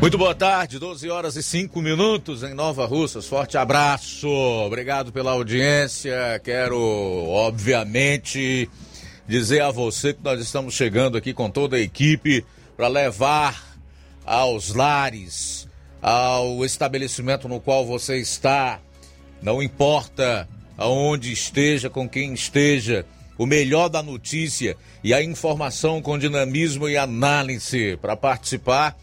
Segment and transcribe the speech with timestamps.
[0.00, 3.26] Muito boa tarde, 12 horas e 5 minutos em Nova Russas.
[3.26, 6.40] Forte abraço, obrigado pela audiência.
[6.44, 8.70] Quero, obviamente,
[9.26, 13.76] dizer a você que nós estamos chegando aqui com toda a equipe para levar
[14.24, 15.66] aos lares,
[16.00, 18.78] ao estabelecimento no qual você está,
[19.42, 23.04] não importa aonde esteja, com quem esteja,
[23.36, 28.96] o melhor da notícia e a informação com dinamismo e análise para participar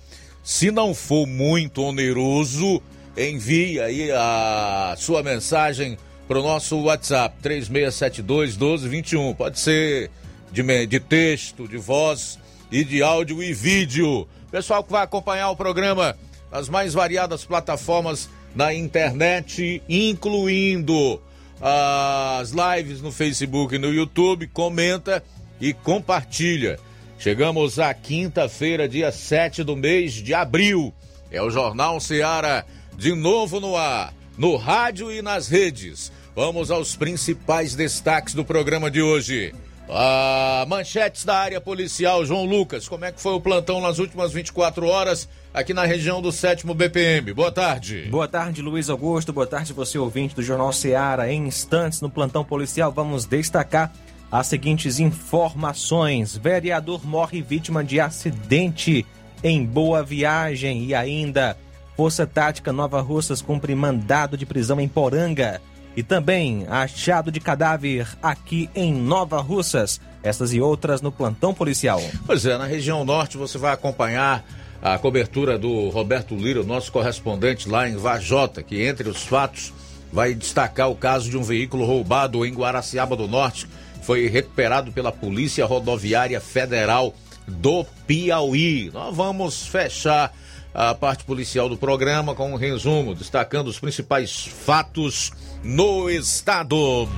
[0.45, 2.79] se não for muito oneroso,
[3.17, 9.33] envie aí a sua mensagem para o nosso WhatsApp 3672 1221.
[9.33, 10.11] Pode ser
[10.51, 12.37] de, de texto, de voz
[12.71, 14.27] e de áudio e vídeo.
[14.51, 16.15] Pessoal que vai acompanhar o programa
[16.51, 21.19] nas mais variadas plataformas na internet, incluindo
[21.59, 25.23] as lives no Facebook e no YouTube, comenta
[25.59, 26.79] e compartilha.
[27.25, 30.93] Chegamos à quinta-feira, dia 7 do mês de abril.
[31.31, 32.63] É o Jornal Seara
[32.95, 36.11] de novo no ar, no rádio e nas redes.
[36.35, 39.55] Vamos aos principais destaques do programa de hoje.
[39.89, 42.87] Ah, manchetes da área policial, João Lucas.
[42.87, 46.67] Como é que foi o plantão nas últimas 24 horas aqui na região do 7
[46.75, 47.33] BPM?
[47.33, 48.07] Boa tarde.
[48.07, 49.33] Boa tarde, Luiz Augusto.
[49.33, 51.31] Boa tarde, você ouvinte do Jornal Seara.
[51.31, 53.91] Em instantes, no plantão policial, vamos destacar
[54.39, 59.05] as seguintes informações: vereador morre vítima de acidente
[59.41, 61.57] em Boa Viagem e ainda
[61.95, 65.61] Força Tática Nova Russas cumpre mandado de prisão em Poranga
[65.95, 70.01] e também achado de cadáver aqui em Nova Russas.
[70.21, 72.01] Essas e outras no plantão policial.
[72.25, 74.43] Pois é, na região norte você vai acompanhar
[74.81, 79.71] a cobertura do Roberto Lira, nosso correspondente lá em Vajota, que entre os fatos
[80.11, 83.67] vai destacar o caso de um veículo roubado em Guaraciaba do Norte
[84.05, 87.15] foi recuperado pela Polícia Rodoviária Federal
[87.47, 88.91] do Piauí.
[88.93, 90.31] Nós vamos fechar
[90.71, 95.31] a parte policial do programa com um resumo, destacando os principais fatos
[95.63, 97.09] no estado.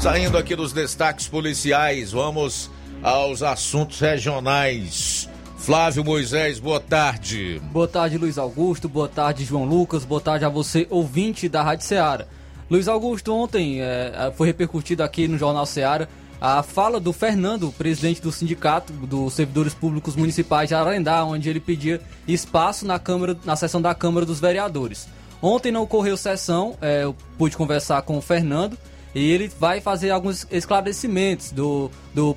[0.00, 2.70] Saindo aqui dos destaques policiais, vamos
[3.02, 5.28] aos assuntos regionais.
[5.58, 7.60] Flávio Moisés, boa tarde.
[7.72, 8.88] Boa tarde, Luiz Augusto.
[8.88, 10.04] Boa tarde, João Lucas.
[10.04, 12.26] Boa tarde a você, ouvinte da Rádio Ceará.
[12.70, 16.08] Luiz Augusto, ontem é, foi repercutido aqui no Jornal Seara
[16.40, 21.60] a fala do Fernando, presidente do sindicato dos servidores públicos municipais de Ararendá, onde ele
[21.60, 25.08] pedia espaço na Câmara, na sessão da Câmara dos Vereadores.
[25.40, 28.76] Ontem não ocorreu sessão, é, eu pude conversar com o Fernando
[29.14, 32.36] e ele vai fazer alguns esclarecimentos do, do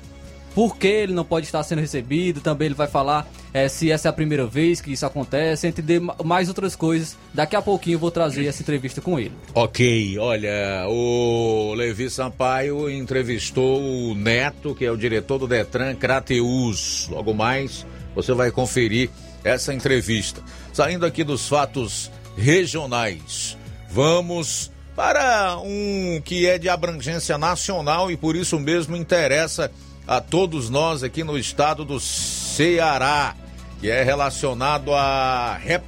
[0.58, 2.40] por que ele não pode estar sendo recebido.
[2.40, 6.00] Também ele vai falar é, se essa é a primeira vez que isso acontece, entender
[6.24, 7.16] mais outras coisas.
[7.32, 9.30] Daqui a pouquinho eu vou trazer essa entrevista com ele.
[9.54, 17.08] Ok, olha, o Levi Sampaio entrevistou o Neto, que é o diretor do Detran Crateus.
[17.08, 19.10] Logo mais você vai conferir
[19.44, 20.42] essa entrevista.
[20.72, 23.56] Saindo aqui dos fatos regionais,
[23.88, 29.70] vamos para um que é de abrangência nacional e por isso mesmo interessa
[30.08, 33.36] a todos nós aqui no estado do Ceará,
[33.78, 35.78] que é relacionado à, re...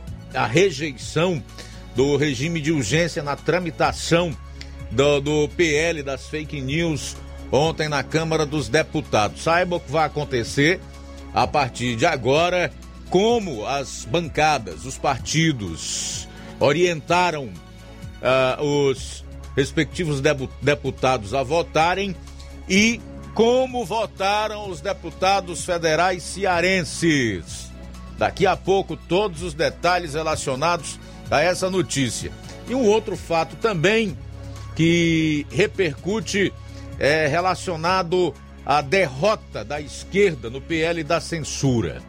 [0.51, 1.43] rejeição
[1.97, 4.37] do regime de urgência na tramitação
[4.91, 7.17] do, do PL das fake news
[7.51, 9.43] ontem na Câmara dos Deputados.
[9.43, 10.81] Saiba o que vai acontecer
[11.33, 12.71] a partir de agora,
[13.09, 16.29] como as bancadas, os partidos
[16.61, 19.25] orientaram uh, os
[19.57, 20.21] respectivos
[20.61, 22.15] deputados a votarem
[22.69, 23.01] e
[23.35, 27.71] como votaram os deputados federais cearenses.
[28.19, 30.99] Daqui a pouco, todos os detalhes relacionados
[31.31, 32.33] a essa notícia.
[32.69, 34.17] E um outro fato também
[34.77, 36.53] que repercute
[36.99, 38.35] é relacionado
[38.65, 42.03] à derrota da esquerda no PL da censura.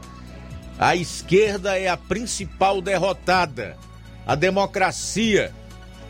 [0.77, 3.77] A esquerda é a principal derrotada.
[4.25, 5.53] A democracia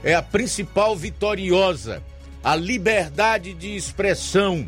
[0.03, 2.01] é a principal vitoriosa.
[2.44, 4.68] A liberdade de expressão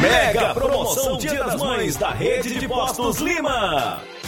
[0.00, 4.00] Mega promoção Dia das Mães da Rede de Postos Lima.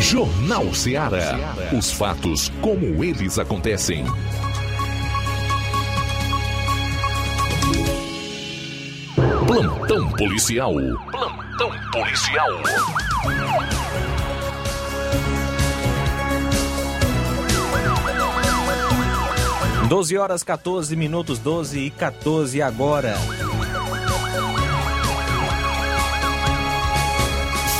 [0.00, 1.54] Jornal Ceará.
[1.76, 4.04] Os fatos como eles acontecem.
[9.46, 10.72] Plantão policial.
[11.10, 12.48] Plantão policial.
[19.86, 23.14] Doze horas 14 minutos, 12 e 14 agora.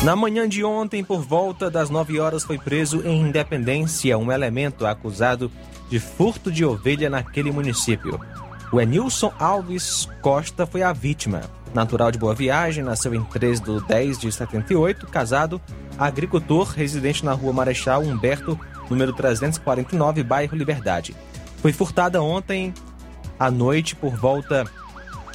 [0.02, 4.86] Na manhã de ontem, por volta das 9 horas, foi preso em Independência um elemento
[4.86, 5.52] acusado
[5.90, 8.18] de furto de ovelha naquele município.
[8.72, 11.42] O Enilson Alves Costa foi a vítima.
[11.74, 15.60] Natural de Boa Viagem, nasceu em 3 de 10 de 78, casado,
[15.98, 21.14] agricultor, residente na rua Marechal Humberto, número 349, bairro Liberdade.
[21.58, 22.72] Foi furtada ontem
[23.38, 24.64] à noite por volta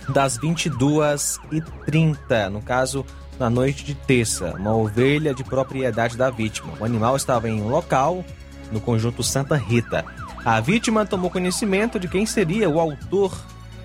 [0.09, 3.05] das 22h30, no caso,
[3.39, 6.73] na noite de terça, uma ovelha de propriedade da vítima.
[6.79, 8.23] O animal estava em um local
[8.71, 10.05] no conjunto Santa Rita.
[10.43, 13.35] A vítima tomou conhecimento de quem seria o autor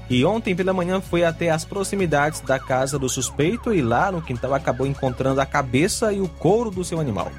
[0.08, 4.20] e ontem pela manhã foi até as proximidades da casa do suspeito e lá no
[4.20, 7.30] quintal acabou encontrando a cabeça e o couro do seu animal.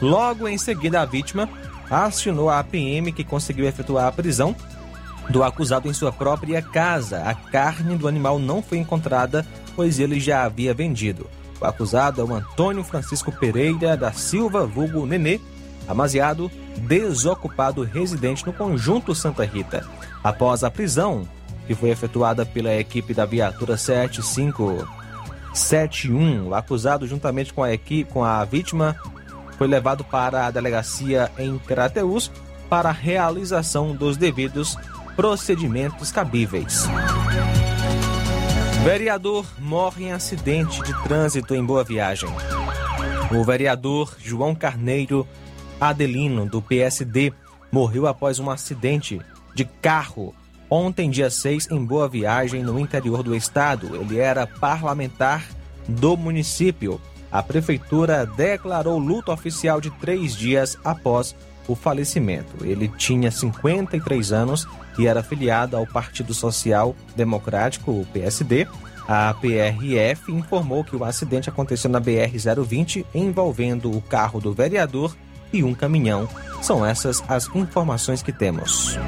[0.00, 1.48] Logo em seguida, a vítima
[1.90, 4.54] acionou a APM que conseguiu efetuar a prisão
[5.30, 7.22] do acusado em sua própria casa.
[7.22, 11.28] A carne do animal não foi encontrada, pois ele já havia vendido.
[11.60, 15.40] O acusado é o Antônio Francisco Pereira da Silva, vulgo Nenê,
[15.88, 19.84] amaziado, desocupado residente no conjunto Santa Rita.
[20.22, 21.26] Após a prisão,
[21.66, 28.24] que foi efetuada pela equipe da viatura 7571, o acusado juntamente com a equipe, com
[28.24, 28.96] a vítima,
[29.56, 32.30] foi levado para a delegacia em Crateus
[32.68, 34.76] para a realização dos devidos
[35.16, 36.86] procedimentos cabíveis.
[38.82, 42.28] Vereador morre em acidente de trânsito em Boa Viagem.
[43.30, 45.26] O vereador João Carneiro
[45.80, 47.32] Adelino, do PSD,
[47.70, 49.20] morreu após um acidente
[49.54, 50.34] de carro
[50.70, 53.96] ontem, dia 6, em Boa Viagem, no interior do estado.
[53.96, 55.44] Ele era parlamentar
[55.86, 57.00] do município.
[57.30, 61.34] A prefeitura declarou luto oficial de três dias após
[61.66, 62.64] o falecimento.
[62.64, 64.66] Ele tinha 53 anos
[64.98, 68.66] e era afiliado ao Partido Social Democrático, o PSD.
[69.06, 75.16] A PRF informou que o acidente aconteceu na BR-020 envolvendo o carro do vereador
[75.52, 76.28] e um caminhão.
[76.60, 78.98] São essas as informações que temos.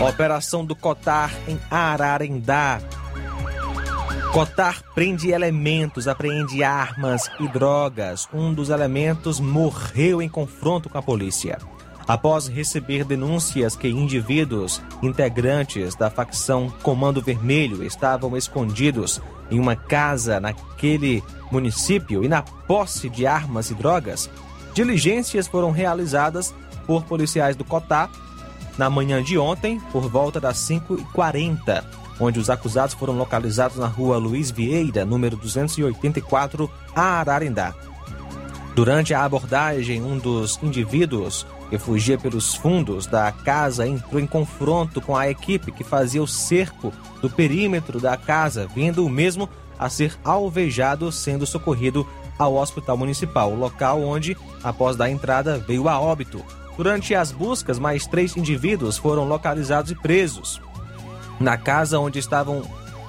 [0.00, 2.80] Operação do Cotar em Ararendá.
[4.32, 8.28] Cotar prende elementos, apreende armas e drogas.
[8.32, 11.58] Um dos elementos morreu em confronto com a polícia.
[12.06, 19.20] Após receber denúncias que indivíduos integrantes da facção Comando Vermelho estavam escondidos
[19.50, 24.30] em uma casa naquele município e na posse de armas e drogas,
[24.74, 26.54] diligências foram realizadas
[26.86, 28.08] por policiais do Cotá
[28.76, 31.84] na manhã de ontem, por volta das 5h40,
[32.20, 37.74] onde os acusados foram localizados na rua Luiz Vieira, número 284, Ararendá.
[38.74, 45.00] Durante a abordagem, um dos indivíduos que fugia pelos fundos da casa entrou em confronto
[45.00, 49.48] com a equipe que fazia o cerco do perímetro da casa, vindo o mesmo
[49.78, 52.06] a ser alvejado, sendo socorrido
[52.38, 56.44] ao hospital municipal, local onde, após da entrada, veio a óbito.
[56.76, 60.60] Durante as buscas, mais três indivíduos foram localizados e presos.
[61.40, 62.62] Na casa onde estavam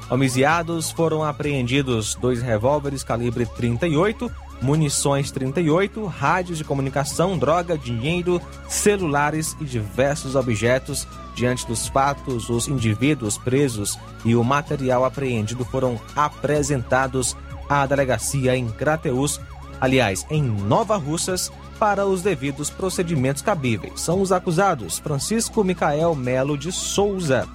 [0.09, 4.31] homiciados, foram apreendidos dois revólveres calibre 38,
[4.61, 11.07] munições 38, rádios de comunicação, droga, dinheiro, celulares e diversos objetos.
[11.35, 17.35] Diante dos fatos, os indivíduos presos e o material apreendido foram apresentados
[17.69, 19.39] à delegacia em Crateus,
[19.79, 24.01] aliás, em Nova Russas, para os devidos procedimentos cabíveis.
[24.01, 27.47] São os acusados Francisco Micael Melo de Souza,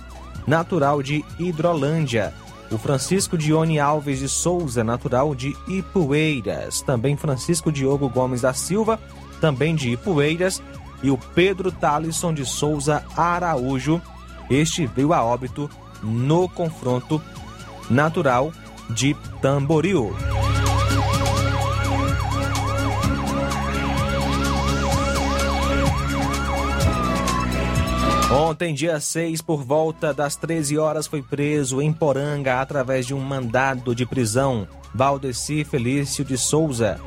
[0.46, 2.32] natural de Hidrolândia,
[2.70, 8.98] o Francisco Dione Alves de Souza, natural de Ipueiras, também Francisco Diogo Gomes da Silva,
[9.40, 10.62] também de Ipueiras,
[11.02, 14.00] e o Pedro Talisson de Souza Araújo.
[14.48, 15.68] Este veio a óbito
[16.02, 17.20] no confronto
[17.90, 18.52] natural
[18.90, 20.14] de Tamboril.
[28.34, 33.20] Ontem, dia 6, por volta das 13 horas, foi preso em Poranga através de um
[33.20, 37.00] mandado de prisão Valdeci Felício de Souza.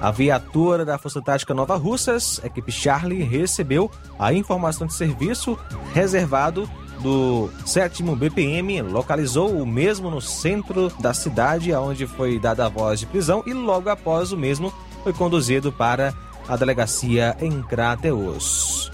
[0.00, 5.56] A viatura da Força Tática Nova Russas, equipe Charlie, recebeu a informação de serviço
[5.94, 6.68] reservado
[7.00, 12.98] do 7 BPM, localizou o mesmo no centro da cidade, onde foi dada a voz
[12.98, 14.74] de prisão, e logo após o mesmo
[15.04, 16.12] foi conduzido para
[16.48, 18.91] a delegacia em Crateus.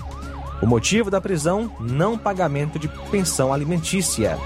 [0.61, 4.38] O motivo da prisão: não pagamento de pensão alimentícia.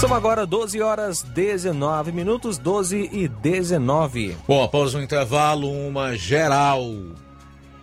[0.00, 4.34] São agora 12 horas 19 minutos, 12 e 19.
[4.48, 6.82] Bom, após o intervalo, uma geral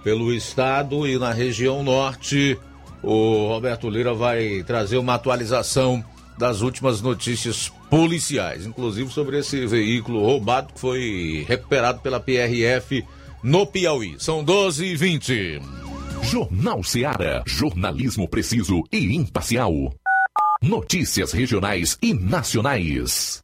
[0.04, 2.60] pelo estado e na região norte
[3.04, 6.04] o Roberto Lira vai trazer uma atualização
[6.38, 13.06] das últimas notícias policiais, inclusive sobre esse veículo roubado que foi recuperado pela PRF
[13.44, 14.16] no Piauí.
[14.20, 15.62] São 12 e 20.
[16.24, 17.44] Jornal Seara.
[17.46, 19.72] Jornalismo preciso e imparcial.
[20.62, 23.44] Notícias regionais e nacionais.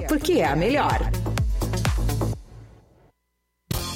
[0.00, 1.10] porque é a melhor.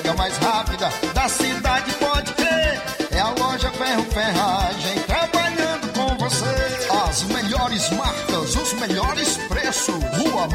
[0.00, 2.82] entrega mais rápida da cidade, pode crer.
[3.10, 6.46] É a loja Ferro Ferragem trabalhando com você.
[7.08, 9.94] As melhores marcas, os melhores preços.
[9.94, 10.48] Rua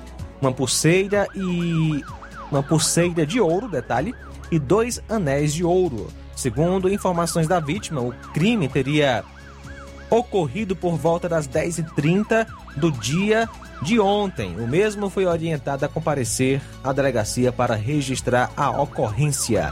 [0.42, 2.04] uma pulseira e
[2.52, 4.14] uma pulseira de ouro, detalhe,
[4.52, 6.08] e dois anéis de ouro.
[6.36, 9.24] Segundo informações da vítima, o crime teria
[10.10, 13.48] ocorrido por volta das 10h30 do dia
[13.82, 14.56] de ontem.
[14.60, 19.72] O mesmo foi orientado a comparecer à delegacia para registrar a ocorrência.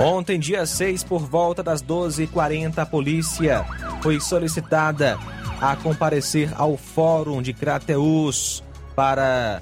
[0.00, 3.66] Ontem, dia 6, por volta das 12h40, a polícia
[4.00, 5.18] foi solicitada
[5.60, 8.62] a comparecer ao Fórum de Crateus
[8.94, 9.60] para,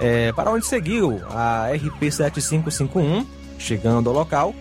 [0.00, 3.24] é, para onde seguiu a RP 7551,
[3.58, 4.54] chegando ao local.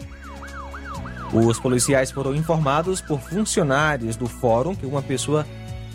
[1.33, 5.45] Os policiais foram informados por funcionários do fórum que uma pessoa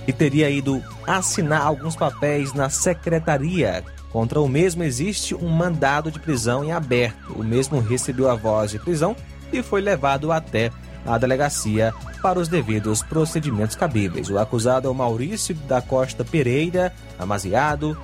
[0.05, 6.21] que teria ido assinar alguns papéis na secretaria contra o mesmo existe um mandado de
[6.21, 7.33] prisão em aberto.
[7.33, 9.17] O mesmo recebeu a voz de prisão
[9.53, 10.71] e foi levado até
[11.05, 14.31] a delegacia para os devidos procedimentos cabíveis.
[14.31, 17.99] O acusado é o Maurício da Costa Pereira, amaziado,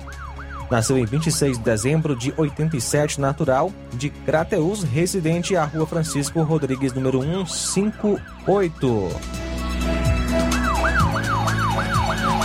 [0.69, 6.93] Nasceu em 26 de dezembro de 87, natural de Crateus, residente à Rua Francisco Rodrigues,
[6.93, 9.50] número 158.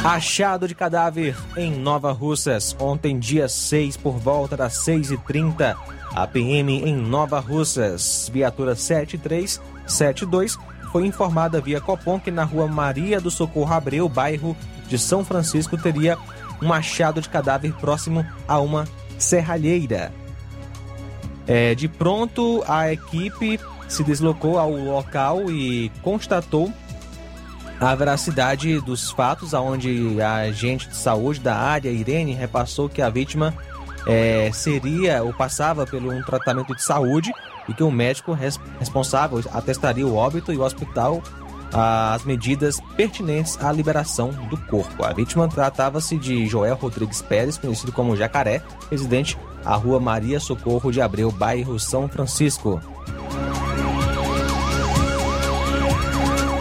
[0.07, 5.77] Achado de cadáver em Nova Russas, ontem, dia 6, por volta das 6h30.
[6.15, 10.57] A PM em Nova Russas, viatura 7372,
[10.93, 15.77] foi informada via Copom que na rua Maria do Socorro Abreu, bairro de São Francisco,
[15.77, 16.17] teria
[16.63, 18.87] um achado de cadáver próximo a uma
[19.19, 20.13] serralheira.
[21.49, 26.73] É, de pronto, a equipe se deslocou ao local e constatou
[27.81, 33.11] a veracidade dos fatos, aonde a agente de saúde da área, Irene, repassou que a
[33.11, 33.55] vítima
[34.07, 37.33] é, seria ou passava por um tratamento de saúde
[37.69, 41.23] e que o médico res responsável atestaria o óbito e o hospital
[41.73, 45.05] as medidas pertinentes à liberação do corpo.
[45.05, 50.91] A vítima tratava-se de Joel Rodrigues Pérez, conhecido como Jacaré, residente à Rua Maria Socorro
[50.91, 52.81] de Abreu, bairro São Francisco.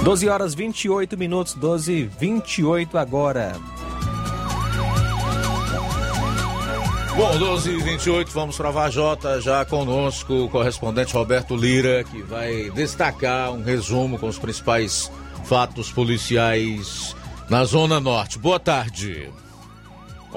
[0.06, 3.56] 12 horas 28 minutos, 12 e 28 agora.
[7.18, 12.22] Bom, 12 e 28 vamos para a Vajota, já conosco o correspondente Roberto Lira, que
[12.22, 15.12] vai destacar um resumo com os principais
[15.46, 17.16] fatos policiais
[17.50, 18.38] na Zona Norte.
[18.38, 19.32] Boa tarde.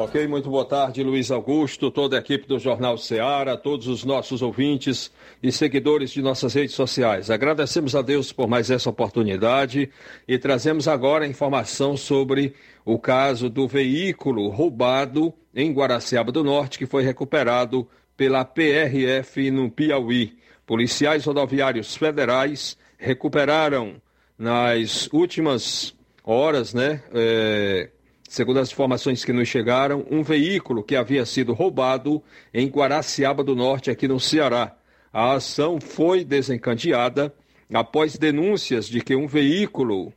[0.01, 4.43] Ok, muito boa tarde, Luiz Augusto, toda a equipe do Jornal Ceará, todos os nossos
[4.43, 5.11] ouvintes
[5.43, 7.33] e seguidores de nossas redes sociais.
[7.33, 9.91] Agradecemos a Deus por mais essa oportunidade
[10.29, 16.87] e trazemos agora informação sobre o caso do veículo roubado em Guaraciaba do Norte, que
[16.87, 17.85] foi recuperado
[18.17, 20.39] pela PRF no Piauí.
[20.65, 24.01] Policiais rodoviários federais recuperaram
[24.39, 27.03] nas últimas horas, né?
[27.13, 27.91] É,
[28.29, 33.57] segundo as informações que nos chegaram, um veículo que havia sido roubado em Guaraciaba do
[33.57, 34.77] Norte, aqui no Ceará.
[35.11, 37.35] A ação foi desencadeada
[37.73, 40.13] após denúncias de que um veículo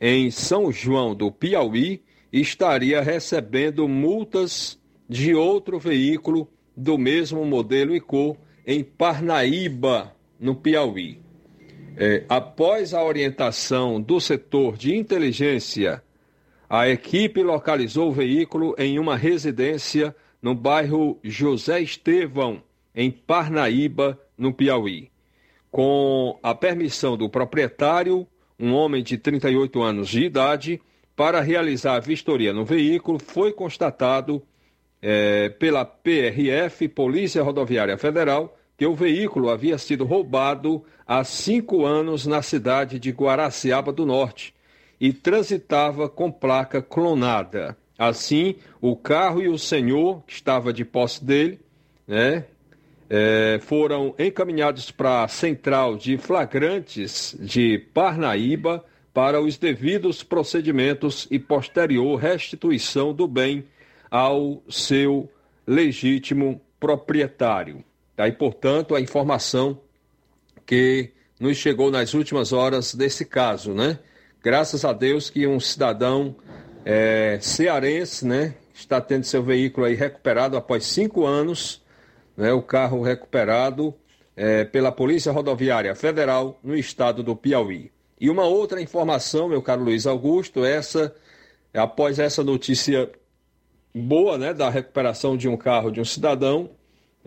[0.00, 8.00] em São João do Piauí estaria recebendo multas de outro veículo do mesmo modelo e
[8.00, 11.20] cor em Parnaíba, no Piauí.
[11.98, 16.02] É, após a orientação do setor de inteligência,
[16.72, 22.62] a equipe localizou o veículo em uma residência no bairro José Estevão,
[22.94, 25.10] em Parnaíba, no Piauí.
[25.70, 28.26] Com a permissão do proprietário,
[28.58, 30.80] um homem de 38 anos de idade,
[31.14, 34.42] para realizar a vistoria no veículo, foi constatado
[35.02, 42.24] é, pela PRF, Polícia Rodoviária Federal, que o veículo havia sido roubado há cinco anos
[42.24, 44.54] na cidade de Guaraciaba do Norte
[45.02, 47.76] e transitava com placa clonada.
[47.98, 51.58] Assim, o carro e o senhor, que estava de posse dele,
[52.06, 52.44] né,
[53.10, 61.38] é, foram encaminhados para a central de flagrantes de Parnaíba para os devidos procedimentos e
[61.38, 63.64] posterior restituição do bem
[64.08, 65.28] ao seu
[65.66, 67.84] legítimo proprietário.
[68.16, 69.80] Daí, portanto, a informação
[70.64, 71.10] que
[71.40, 73.98] nos chegou nas últimas horas desse caso, né?
[74.42, 76.34] Graças a Deus que um cidadão
[76.84, 81.80] é, cearense, né, está tendo seu veículo aí recuperado após cinco anos,
[82.36, 83.94] né, o carro recuperado
[84.34, 87.92] é, pela Polícia Rodoviária Federal no estado do Piauí.
[88.20, 91.14] E uma outra informação, meu caro Luiz Augusto, essa
[91.72, 93.08] após essa notícia
[93.94, 96.68] boa, né, da recuperação de um carro de um cidadão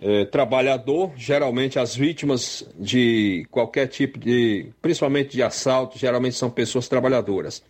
[0.02, 6.88] é, trabalhador, geralmente as vítimas de qualquer tipo de, principalmente de assalto, geralmente são pessoas
[6.88, 7.64] trabalhadoras.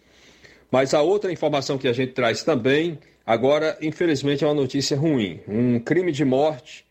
[0.71, 5.39] Mas a outra informação que a gente traz também, agora, infelizmente, é uma notícia ruim.
[5.47, 6.85] Um crime de morte,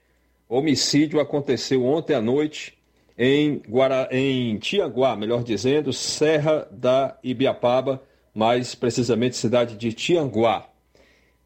[0.49, 2.79] homicídio aconteceu ontem à noite
[3.19, 4.09] em, Guara...
[4.13, 8.03] em Tianguá, melhor dizendo, Serra da Ibiapaba,
[8.35, 10.69] mais precisamente cidade de Tianguá.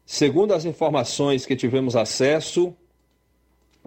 [0.05, 2.75] Segundo as informações que tivemos acesso,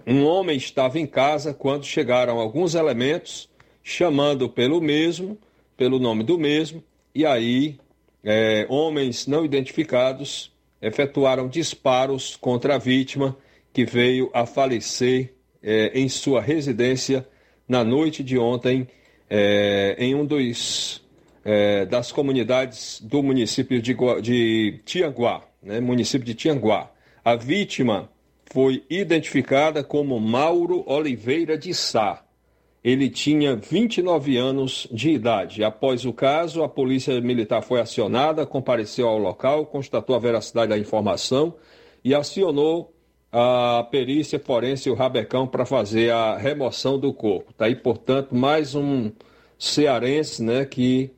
[0.06, 3.48] um homem estava em casa quando chegaram alguns elementos
[3.82, 5.38] chamando pelo mesmo,
[5.76, 6.82] pelo nome do mesmo,
[7.14, 7.78] e aí
[8.22, 13.36] é, homens não identificados efetuaram disparos contra a vítima
[13.72, 17.26] que veio a falecer é, em sua residência
[17.68, 18.86] na noite de ontem
[19.28, 21.02] é, em um dos
[21.44, 26.90] é, das comunidades do município de, de Tianguá né, município de Tianguá.
[27.24, 28.10] A vítima
[28.52, 32.22] foi identificada como Mauro Oliveira de Sá.
[32.84, 35.64] Ele tinha 29 anos de idade.
[35.64, 40.76] Após o caso, a polícia militar foi acionada, compareceu ao local, constatou a veracidade da
[40.76, 41.54] informação
[42.04, 42.92] e acionou
[43.30, 47.52] a perícia forense e o rabecão para fazer a remoção do corpo.
[47.52, 49.10] Está aí, portanto, mais um
[49.58, 51.10] cearense né, que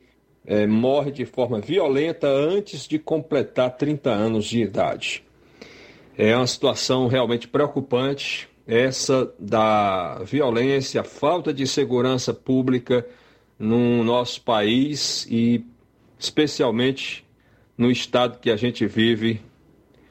[0.45, 5.25] é, morre de forma violenta antes de completar 30 anos de idade.
[6.17, 13.05] É uma situação realmente preocupante, essa da violência, a falta de segurança pública
[13.59, 15.63] no nosso país e
[16.17, 17.25] especialmente
[17.77, 19.41] no estado que a gente vive,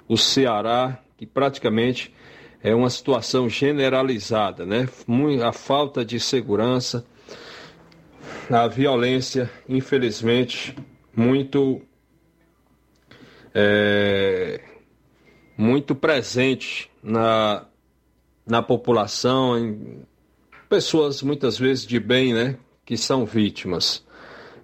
[0.07, 2.15] o Ceará, que praticamente
[2.63, 4.89] é uma situação generalizada, né?
[5.43, 7.05] A falta de segurança,
[8.51, 10.77] a violência, infelizmente,
[11.17, 11.81] muito
[13.55, 14.61] é,
[15.57, 17.67] muito presente na,
[18.47, 20.03] na população, em
[20.69, 24.05] pessoas muitas vezes de bem, né, que são vítimas.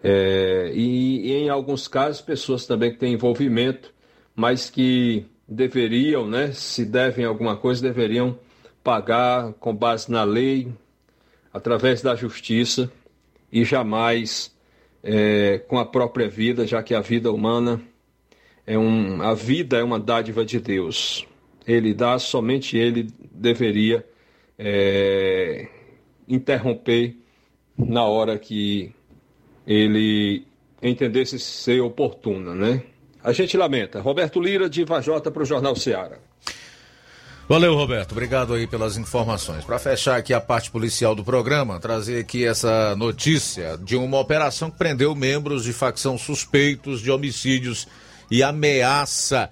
[0.03, 3.93] É, e, e, em alguns casos, pessoas também que têm envolvimento,
[4.35, 8.39] mas que deveriam, né, se devem alguma coisa, deveriam
[8.83, 10.73] pagar com base na lei,
[11.53, 12.91] através da justiça,
[13.53, 14.55] e jamais
[15.03, 17.81] é, com a própria vida, já que a vida humana
[18.67, 21.27] é um, a vida é uma dádiva de Deus.
[21.67, 24.05] Ele dá, somente ele deveria
[24.59, 25.69] é,
[26.29, 27.17] interromper
[27.77, 28.93] na hora que
[29.67, 30.47] ele
[30.83, 32.83] entendesse ser oportuna, né?
[33.23, 34.01] A gente lamenta.
[34.01, 36.19] Roberto Lira, de Vajota, para o Jornal Seara.
[37.51, 38.13] Valeu, Roberto.
[38.13, 39.65] Obrigado aí pelas informações.
[39.65, 44.71] Para fechar aqui a parte policial do programa, trazer aqui essa notícia de uma operação
[44.71, 47.89] que prendeu membros de facção suspeitos de homicídios
[48.31, 49.51] e ameaça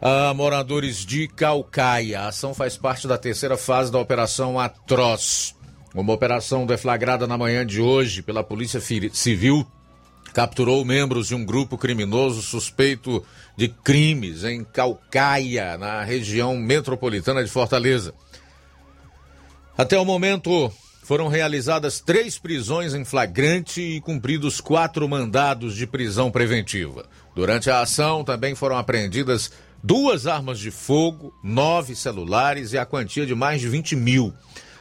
[0.00, 2.20] a moradores de Calcaia.
[2.20, 5.54] A ação faz parte da terceira fase da Operação Atroz.
[5.94, 9.66] Uma operação deflagrada na manhã de hoje pela Polícia Civil
[10.34, 13.24] capturou membros de um grupo criminoso suspeito
[13.56, 18.12] de crimes em Calcaia, na região metropolitana de Fortaleza.
[19.78, 20.72] Até o momento,
[21.04, 27.04] foram realizadas três prisões em flagrante e cumpridos quatro mandados de prisão preventiva.
[27.36, 33.26] Durante a ação também foram apreendidas duas armas de fogo, nove celulares e a quantia
[33.26, 34.32] de mais de 20 mil.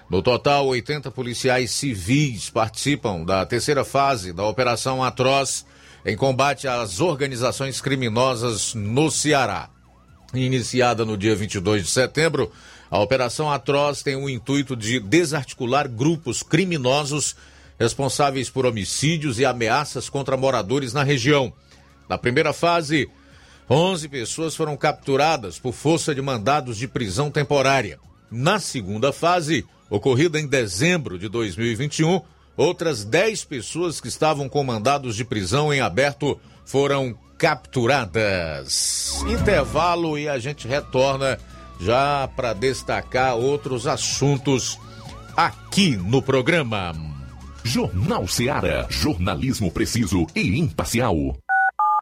[0.09, 5.65] No total, 80 policiais civis participam da terceira fase da Operação Atroz
[6.05, 9.69] em combate às organizações criminosas no Ceará.
[10.33, 12.49] Iniciada no dia 22 de setembro,
[12.93, 17.35] a Operação Atroz tem o intuito de desarticular grupos criminosos
[17.79, 21.51] responsáveis por homicídios e ameaças contra moradores na região.
[22.07, 23.09] Na primeira fase,
[23.67, 27.97] 11 pessoas foram capturadas por força de mandados de prisão temporária.
[28.29, 32.21] Na segunda fase, ocorrida em dezembro de 2021,
[32.55, 39.19] outras 10 pessoas que estavam com mandados de prisão em aberto foram capturadas.
[39.27, 41.39] Intervalo e a gente retorna
[41.79, 44.79] já para destacar outros assuntos
[45.35, 46.93] aqui no programa.
[47.63, 48.87] Jornal Seara.
[48.89, 51.15] Jornalismo preciso e imparcial.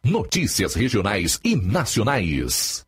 [0.04, 2.84] Notícias regionais e nacionais.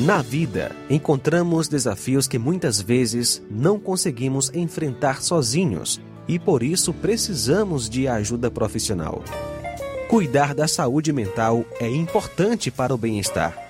[0.00, 7.88] Na vida, encontramos desafios que muitas vezes não conseguimos enfrentar sozinhos e por isso precisamos
[7.88, 9.22] de ajuda profissional.
[10.08, 13.69] Cuidar da saúde mental é importante para o bem-estar.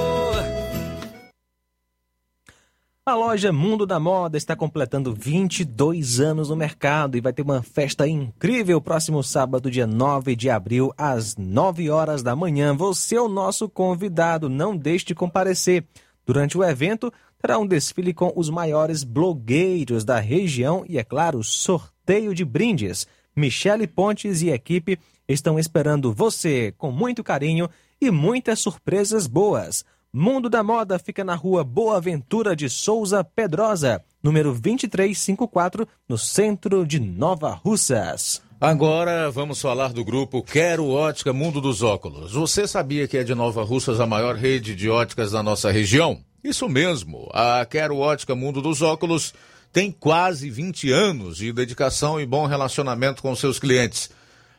[3.11, 7.61] A loja Mundo da Moda está completando 22 anos no mercado e vai ter uma
[7.61, 12.73] festa incrível próximo sábado, dia 9 de abril, às 9 horas da manhã.
[12.73, 15.83] Você é o nosso convidado, não deixe de comparecer.
[16.25, 21.43] Durante o evento, terá um desfile com os maiores blogueiros da região e, é claro,
[21.43, 23.05] sorteio de brindes.
[23.35, 24.97] Michele Pontes e equipe
[25.27, 29.83] estão esperando você com muito carinho e muitas surpresas boas.
[30.13, 36.85] Mundo da Moda fica na rua Boa Ventura de Souza Pedrosa, número 2354, no centro
[36.85, 38.41] de Nova Russas.
[38.59, 42.33] Agora vamos falar do grupo Quero Ótica Mundo dos Óculos.
[42.33, 46.19] Você sabia que é de Nova Russas a maior rede de óticas da nossa região?
[46.43, 49.33] Isso mesmo, a Quero Ótica Mundo dos Óculos
[49.71, 54.09] tem quase 20 anos de dedicação e bom relacionamento com seus clientes.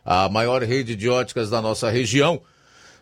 [0.03, 2.41] A maior rede de óticas da nossa região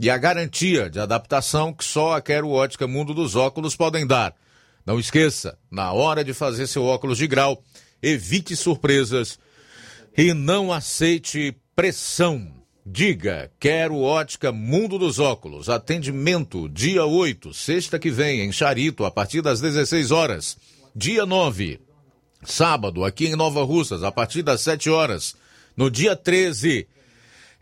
[0.00, 4.34] e a garantia de adaptação que só a Quero Ótica Mundo dos Óculos podem dar.
[4.86, 7.62] Não esqueça, na hora de fazer seu óculos de grau,
[8.02, 9.38] evite surpresas
[10.16, 12.50] e não aceite pressão.
[12.84, 15.68] Diga, quero ótica Mundo dos Óculos.
[15.68, 20.56] Atendimento dia 8, sexta que vem, em Charito, a partir das 16 horas.
[20.96, 21.78] Dia 9,
[22.42, 25.36] sábado, aqui em Nova Russas, a partir das 7 horas.
[25.76, 26.88] No dia 13,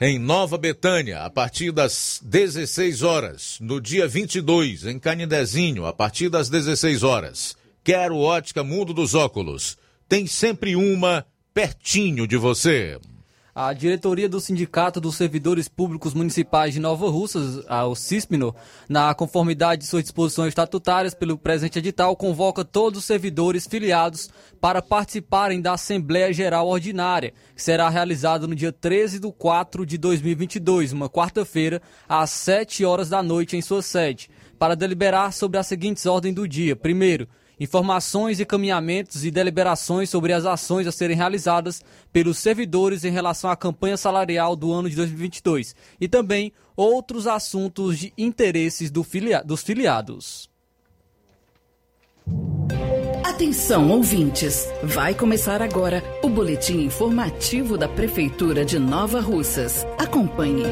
[0.01, 3.59] em Nova Betânia, a partir das 16 horas.
[3.61, 7.57] No dia 22, em Canindezinho, a partir das 16 horas.
[7.83, 9.77] Quero ótica Mundo dos Óculos.
[10.09, 12.99] Tem sempre uma pertinho de você.
[13.61, 18.55] A diretoria do Sindicato dos Servidores Públicos Municipais de Nova Russas, o CISPNO,
[18.89, 24.31] na conformidade de suas disposições estatutárias pelo presente edital, convoca todos os servidores filiados
[24.61, 29.99] para participarem da Assembleia Geral Ordinária, que será realizada no dia 13 de 4 de
[29.99, 35.67] 2022, uma quarta-feira, às 7 horas da noite em sua sede, para deliberar sobre as
[35.67, 36.77] seguintes ordens do dia.
[36.77, 37.27] Primeiro,
[37.59, 41.83] informações, encaminhamentos e deliberações sobre as ações a serem realizadas
[42.13, 47.99] pelos servidores em relação à campanha salarial do ano de 2022 e também outros assuntos
[47.99, 50.49] de interesses do filia dos filiados.
[53.25, 54.69] Atenção, ouvintes!
[54.83, 59.87] Vai começar agora o boletim informativo da Prefeitura de Nova Russas.
[59.97, 60.65] Acompanhe.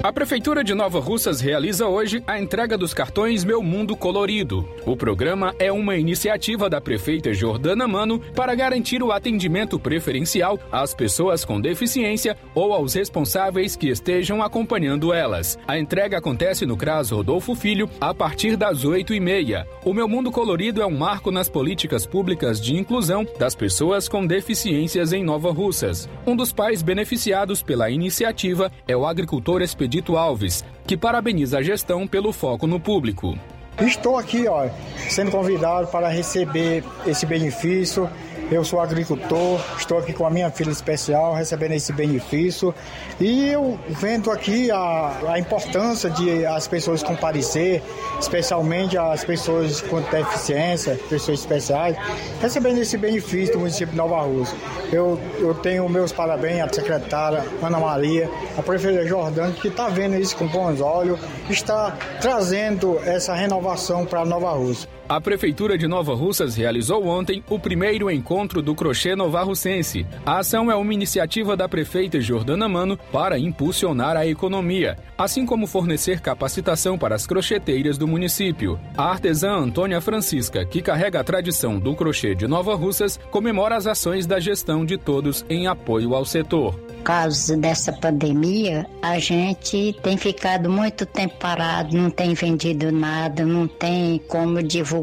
[0.00, 4.68] A Prefeitura de Nova Russas realiza hoje a entrega dos cartões Meu Mundo Colorido.
[4.86, 10.94] O programa é uma iniciativa da prefeita Jordana Mano para garantir o atendimento preferencial às
[10.94, 15.58] pessoas com deficiência ou aos responsáveis que estejam acompanhando elas.
[15.66, 19.66] A entrega acontece no CRAS Rodolfo Filho a partir das 8 e meia.
[19.84, 24.24] O Meu Mundo Colorido é um marco nas políticas públicas de inclusão das pessoas com
[24.24, 26.08] deficiências em Nova Russas.
[26.24, 31.62] Um dos pais beneficiados pela iniciativa é o agricultor expedito Expedito Alves, que parabeniza a
[31.62, 33.38] gestão pelo foco no público.
[33.80, 34.68] Estou aqui, ó,
[35.08, 38.06] sendo convidado para receber esse benefício
[38.50, 42.74] eu sou agricultor, estou aqui com a minha filha especial recebendo esse benefício
[43.20, 47.82] e eu vendo aqui a, a importância de as pessoas comparecer,
[48.18, 51.96] especialmente as pessoas com deficiência, pessoas especiais,
[52.40, 54.56] recebendo esse benefício do município de Nova Rússia.
[54.90, 60.16] Eu, eu tenho meus parabéns à secretária Ana Maria, à prefeita Jordânia, que está vendo
[60.16, 61.20] isso com bons olhos,
[61.50, 64.97] está trazendo essa renovação para Nova Rússia.
[65.08, 70.06] A Prefeitura de Nova Russas realizou ontem o primeiro encontro do crochê novarrucense.
[70.24, 75.66] A ação é uma iniciativa da prefeita Jordana Mano para impulsionar a economia, assim como
[75.66, 78.78] fornecer capacitação para as crocheteiras do município.
[78.98, 83.86] A artesã Antônia Francisca, que carrega a tradição do crochê de Nova Russas, comemora as
[83.86, 86.78] ações da gestão de todos em apoio ao setor
[87.08, 93.66] causa dessa pandemia, a gente tem ficado muito tempo parado, não tem vendido nada, não
[93.66, 94.97] tem como divulgar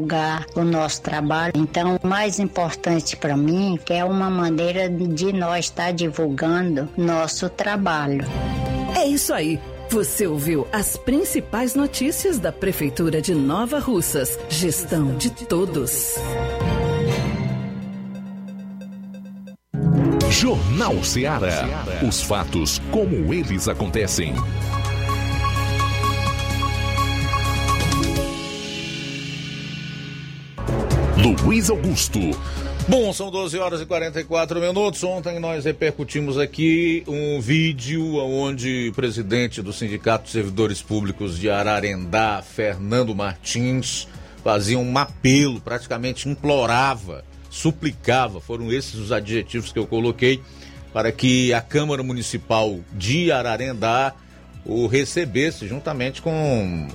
[0.54, 1.52] o nosso trabalho.
[1.56, 8.24] Então, o mais importante para mim é uma maneira de nós estar divulgando nosso trabalho.
[8.96, 9.60] É isso aí.
[9.88, 14.38] Você ouviu as principais notícias da Prefeitura de Nova Russas.
[14.48, 16.16] Gestão de todos.
[20.30, 21.84] Jornal Ceará.
[22.06, 24.34] Os fatos como eles acontecem.
[31.32, 32.20] Luiz Augusto.
[32.88, 35.02] Bom, são 12 horas e 44 minutos.
[35.02, 41.50] Ontem nós repercutimos aqui um vídeo onde o presidente do Sindicato de Servidores Públicos de
[41.50, 44.06] Ararendá, Fernando Martins,
[44.44, 47.24] fazia um apelo, praticamente implorava
[47.56, 50.42] suplicava, foram esses os adjetivos que eu coloquei,
[50.92, 54.14] para que a Câmara Municipal de Ararendá
[54.64, 56.88] o recebesse juntamente com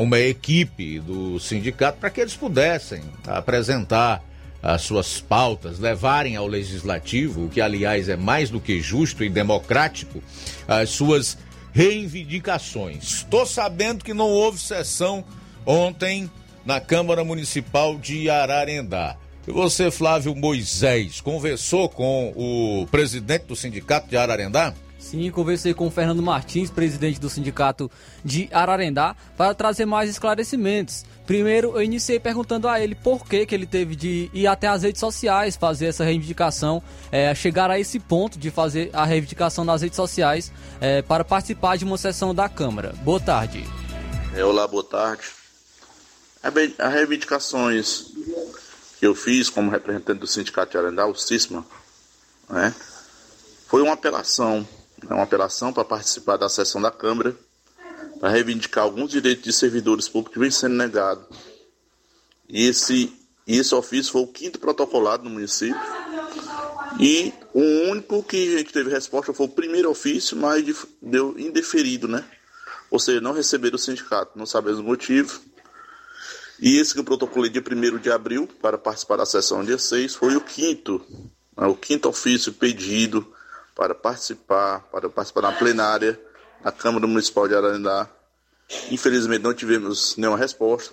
[0.00, 4.22] uma equipe do sindicato para que eles pudessem apresentar
[4.62, 9.30] as suas pautas, levarem ao legislativo, o que aliás é mais do que justo e
[9.30, 10.22] democrático,
[10.68, 11.38] as suas
[11.72, 13.02] reivindicações.
[13.04, 15.24] Estou sabendo que não houve sessão
[15.64, 16.30] ontem
[16.64, 19.16] na Câmara Municipal de Ararendá.
[19.48, 24.74] E você, Flávio Moisés, conversou com o presidente do sindicato de Ararendá?
[25.00, 27.90] Sim, conversei com o Fernando Martins, presidente do sindicato
[28.22, 31.04] de Ararendá, para trazer mais esclarecimentos.
[31.26, 34.82] Primeiro, eu iniciei perguntando a ele por que, que ele teve de ir até as
[34.82, 39.80] redes sociais fazer essa reivindicação, é, chegar a esse ponto de fazer a reivindicação nas
[39.80, 42.92] redes sociais é, para participar de uma sessão da Câmara.
[43.02, 43.64] Boa tarde.
[44.34, 45.24] É, olá, boa tarde.
[46.42, 48.12] As reivindicações
[48.98, 51.64] que eu fiz como representante do Sindicato de Ararendá, o CISMA,
[52.48, 52.74] né,
[53.66, 54.66] foi uma apelação
[55.08, 57.36] é uma apelação para participar da sessão da Câmara
[58.20, 61.24] para reivindicar alguns direitos de servidores públicos que vem sendo negados.
[62.48, 63.12] E esse,
[63.46, 65.80] esse ofício foi o quinto protocolado no município.
[66.98, 72.06] E o único que a gente teve resposta foi o primeiro ofício, mas deu indeferido,
[72.06, 72.24] né?
[72.90, 75.40] Ou seja, não receberam o sindicato, não sabemos o motivo.
[76.58, 80.14] E esse que eu protocolei dia 1 de abril para participar da sessão dia 6
[80.14, 81.00] foi o quinto,
[81.56, 81.66] né?
[81.66, 83.32] o quinto ofício pedido
[83.80, 86.20] para participar, para participar na plenária
[86.62, 88.06] da Câmara Municipal de Ararendá.
[88.90, 90.92] Infelizmente não tivemos nenhuma resposta,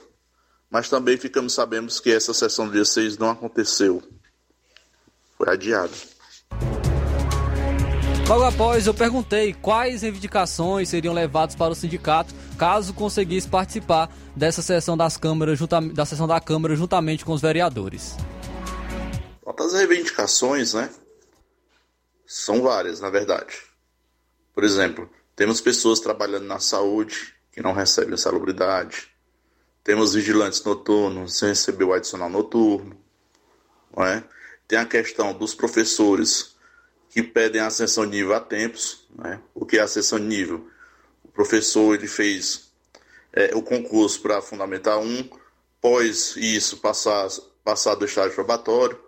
[0.69, 4.01] mas também ficamos sabemos que essa sessão do dia 6 não aconteceu.
[5.37, 5.91] Foi adiada.
[8.25, 14.61] Logo após, eu perguntei quais reivindicações seriam levadas para o sindicato caso conseguisse participar dessa
[14.61, 15.59] sessão das câmaras,
[15.93, 18.15] da sessão da Câmara juntamente com os vereadores.
[19.45, 20.89] As reivindicações, né?
[22.27, 23.57] São várias, na verdade.
[24.53, 29.09] Por exemplo, temos pessoas trabalhando na saúde que não recebem salubridade.
[29.81, 33.01] Temos vigilantes noturnos sem receber o adicional noturno.
[33.95, 34.23] Não é?
[34.67, 36.57] Tem a questão dos professores
[37.09, 39.07] que pedem a ascensão de nível a tempos.
[39.15, 39.39] Né?
[39.55, 40.69] O que é ascensão de nível?
[41.23, 42.69] O professor ele fez
[43.31, 45.29] é, o concurso para Fundamental 1,
[45.77, 47.29] após isso passar,
[47.63, 48.99] passar do estágio probatório,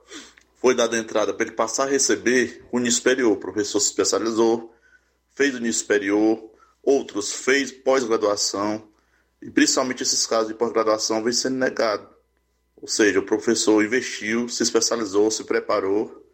[0.61, 3.31] foi dada entrada para ele passar a receber o nível superior.
[3.31, 4.73] O professor se especializou,
[5.33, 6.51] fez o nível superior,
[6.83, 8.87] outros fez pós-graduação,
[9.41, 12.07] e principalmente esses casos de pós-graduação vem sendo negado.
[12.81, 16.25] Ou seja, o professor investiu, se especializou, se preparou,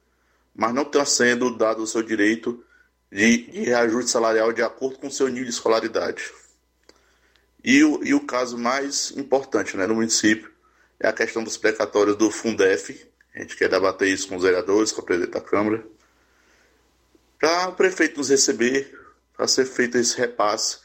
[0.55, 2.63] mas não está sendo dado o seu direito
[3.11, 6.32] de, de reajuste salarial de acordo com o seu nível de escolaridade.
[7.63, 10.51] E o, e o caso mais importante né, no município
[10.99, 14.93] é a questão dos precatórios do Fundef, a gente quer debater isso com os vereadores,
[14.93, 15.86] com o presidente da Câmara,
[17.38, 18.97] para o prefeito nos receber,
[19.36, 20.79] para ser feito esse repasse,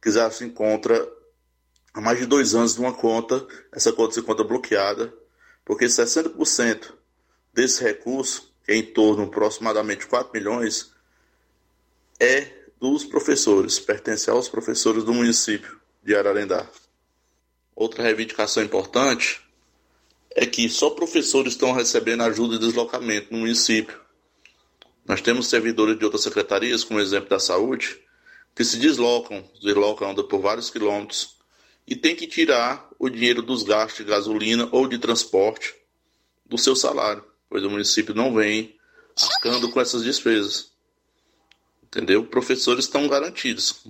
[0.00, 1.08] que já se encontra
[1.94, 5.14] há mais de dois anos numa conta, essa conta se encontra bloqueada,
[5.64, 6.92] porque 60%
[7.54, 10.92] desse recurso, que é em torno aproximadamente 4 milhões,
[12.18, 16.66] é dos professores, pertence aos professores do município de Ararendá.
[17.76, 19.40] Outra reivindicação importante
[20.34, 24.00] é que só professores estão recebendo ajuda de deslocamento no município.
[25.04, 28.00] Nós temos servidores de outras secretarias, como exemplo da saúde,
[28.54, 31.36] que se deslocam, deslocam por vários quilômetros
[31.86, 35.74] e tem que tirar o dinheiro dos gastos de gasolina ou de transporte
[36.46, 38.78] do seu salário, pois o município não vem
[39.20, 40.70] arcando com essas despesas.
[41.82, 42.24] Entendeu?
[42.24, 43.84] Professores estão garantidos,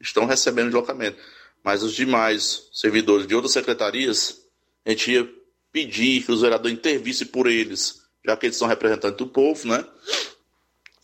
[0.00, 1.18] estão recebendo deslocamento,
[1.62, 4.42] mas os demais servidores de outras secretarias,
[4.84, 5.45] a gente ia
[5.76, 9.84] pedir que os vereadores intervissem por eles, já que eles são representantes do povo, né?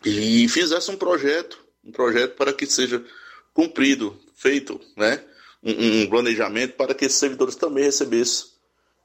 [0.03, 3.05] E fizessem um projeto, um projeto para que seja
[3.53, 5.23] cumprido, feito, né?
[5.63, 8.47] Um, um planejamento para que esses servidores também recebessem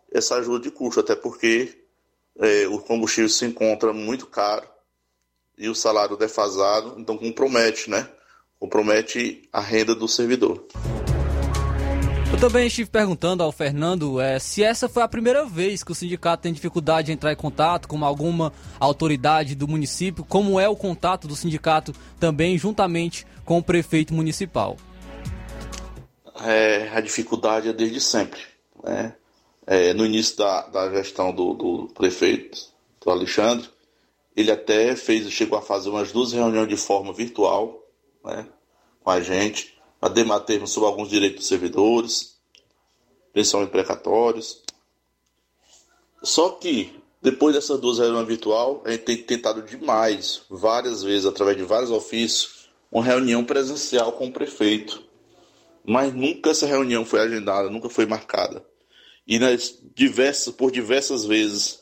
[0.10, 1.78] essa ajuda de custo, até porque
[2.40, 4.66] é, o combustível se encontra muito caro
[5.58, 8.10] e o salário defasado, então compromete, né?
[8.58, 10.66] Compromete a renda do servidor.
[12.38, 15.96] Eu também estive perguntando ao Fernando é, se essa foi a primeira vez que o
[15.96, 20.76] sindicato tem dificuldade de entrar em contato com alguma autoridade do município, como é o
[20.76, 24.78] contato do sindicato também juntamente com o prefeito municipal.
[26.46, 28.40] É, a dificuldade é desde sempre.
[28.84, 29.16] Né?
[29.66, 32.70] É, no início da, da gestão do, do prefeito,
[33.04, 33.68] do Alexandre,
[34.36, 37.84] ele até fez, chegou a fazer umas duas reuniões de forma virtual
[38.24, 38.46] né,
[39.04, 42.38] com a gente a debatermos sobre alguns direitos dos servidores,
[43.34, 44.62] principalmente precatórios.
[46.24, 51.58] Só que, depois dessas duas reuniões virtual, a gente tem tentado demais, várias vezes, através
[51.58, 55.04] de vários ofícios, uma reunião presencial com o prefeito.
[55.88, 58.64] mas nunca essa reunião foi agendada, nunca foi marcada.
[59.26, 61.82] E nas diversas, por diversas vezes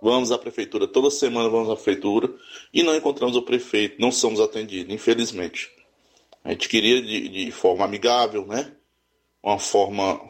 [0.00, 2.32] vamos à prefeitura, toda semana vamos à prefeitura
[2.72, 5.70] e não encontramos o prefeito, não somos atendidos, infelizmente.
[6.44, 8.76] A gente queria de, de forma amigável, né?
[9.42, 10.20] Uma forma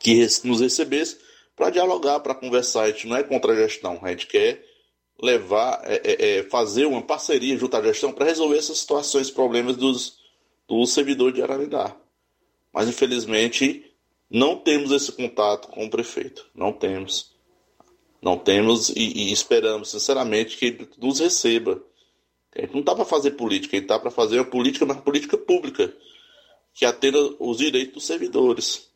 [0.00, 1.18] que nos recebesse
[1.54, 2.84] para dialogar, para conversar.
[2.84, 4.64] A gente não é contra a gestão, a gente quer
[5.22, 9.76] levar, é, é, é fazer uma parceria junto à gestão para resolver essas situações, problemas
[9.76, 10.18] dos,
[10.66, 11.94] dos servidores de Ararendá.
[12.72, 13.84] Mas infelizmente
[14.28, 17.30] não temos esse contato com o prefeito, não temos.
[18.20, 21.82] Não temos e, e esperamos sinceramente que ele nos receba.
[22.54, 24.98] A gente não está para fazer política, a gente está para fazer uma política, mas
[24.98, 25.92] política pública,
[26.74, 28.88] que atenda os direitos dos servidores.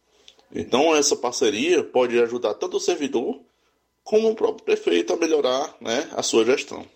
[0.55, 3.41] Então essa parceria pode ajudar tanto o servidor
[4.05, 6.87] como o próprio prefeito a melhorar né, a sua gestão.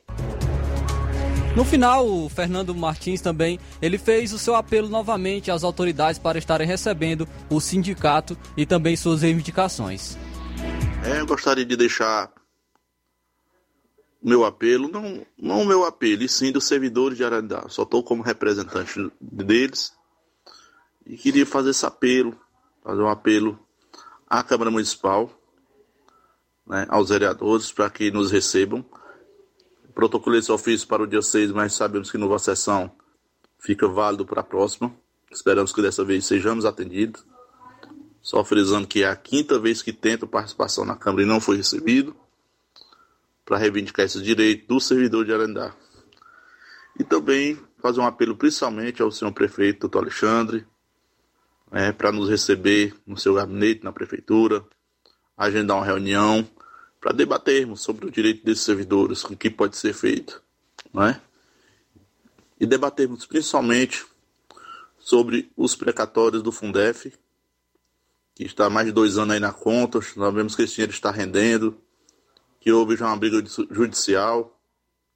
[1.57, 6.39] No final, o Fernando Martins também ele fez o seu apelo novamente às autoridades para
[6.39, 10.17] estarem recebendo o sindicato e também suas reivindicações.
[11.05, 12.31] É, eu gostaria de deixar
[14.23, 17.65] meu apelo, não, não o meu apelo, e sim dos servidores de Arandá.
[17.69, 19.93] Só estou como representante deles
[21.07, 22.39] e queria fazer esse apelo,
[22.83, 23.59] fazer um apelo
[24.29, 25.31] à Câmara Municipal,
[26.67, 28.85] né, aos vereadores, para que nos recebam.
[29.95, 32.93] Protocolei esse ofício para o dia 6, mas sabemos que nova sessão
[33.59, 34.95] fica válido para a próxima.
[35.31, 37.25] Esperamos que dessa vez sejamos atendidos.
[38.23, 41.57] Só frisando que é a quinta vez que tento participação na Câmara e não foi
[41.57, 42.15] recebido,
[43.51, 45.75] para reivindicar esse direito do servidor de Arandá.
[46.97, 50.65] E também fazer um apelo principalmente ao senhor prefeito, doutor Alexandre,
[51.73, 54.65] é, para nos receber no seu gabinete, na prefeitura,
[55.37, 56.49] agendar uma reunião
[57.01, 60.41] para debatermos sobre o direito desses servidores, o que pode ser feito,
[60.95, 61.21] não é?
[62.61, 64.07] E debatermos principalmente
[64.97, 67.13] sobre os precatórios do Fundef,
[68.33, 69.99] que está há mais de dois anos aí na conta,
[70.33, 71.77] vemos que esse dinheiro está rendendo,
[72.61, 74.61] que houve já uma briga judicial,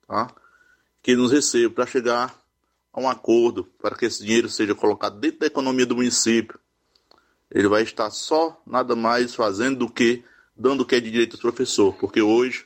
[0.08, 0.34] tá?
[1.02, 2.34] que nos receba para chegar
[2.90, 6.58] a um acordo para que esse dinheiro seja colocado dentro da economia do município.
[7.50, 10.24] Ele vai estar só nada mais fazendo do que
[10.56, 12.64] dando o que é de direito ao professor, porque hoje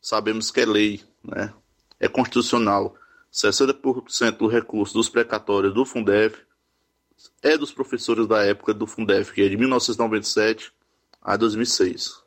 [0.00, 1.52] sabemos que é lei, né?
[1.98, 2.94] é constitucional.
[3.32, 6.38] 60% do recurso dos precatórios do Fundef
[7.42, 10.72] é dos professores da época do Fundef, que é de 1997
[11.20, 12.23] a 2006.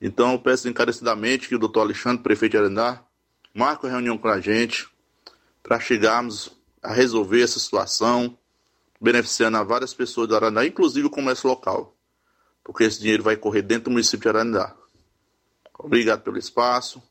[0.00, 3.02] Então eu peço encarecidamente que o doutor Alexandre, prefeito de Arendá,
[3.52, 4.88] marque uma reunião com a gente
[5.62, 6.50] para chegarmos
[6.82, 8.38] a resolver essa situação,
[9.00, 11.96] beneficiando a várias pessoas do Arandá, inclusive o comércio local,
[12.62, 14.74] porque esse dinheiro vai correr dentro do município de Arandá.
[15.78, 17.02] Obrigado pelo espaço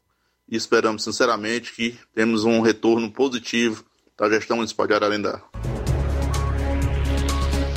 [0.47, 3.85] e esperamos sinceramente que temos um retorno positivo
[4.17, 5.43] da gestão municipal de Ararendá.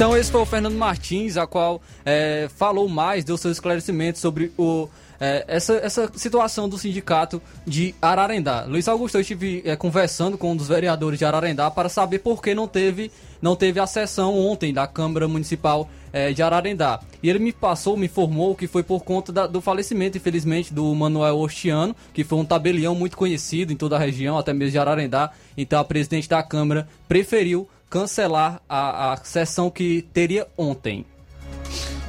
[0.01, 4.51] Então esse foi o Fernando Martins, a qual é, falou mais, deu seus esclarecimentos sobre
[4.57, 4.89] o,
[5.21, 8.65] é, essa, essa situação do sindicato de Ararendá.
[8.65, 12.41] Luiz Augusto, eu estive é, conversando com um dos vereadores de Ararendá para saber por
[12.41, 17.01] que não teve, não teve a sessão ontem da Câmara Municipal é, de Ararendá.
[17.23, 20.95] E ele me passou, me informou que foi por conta da, do falecimento, infelizmente, do
[20.95, 24.79] Manuel Ostiano, que foi um tabelião muito conhecido em toda a região, até mesmo de
[24.79, 25.31] Ararendá.
[25.59, 31.05] Então a presidente da Câmara preferiu cancelar a, a sessão que teria ontem.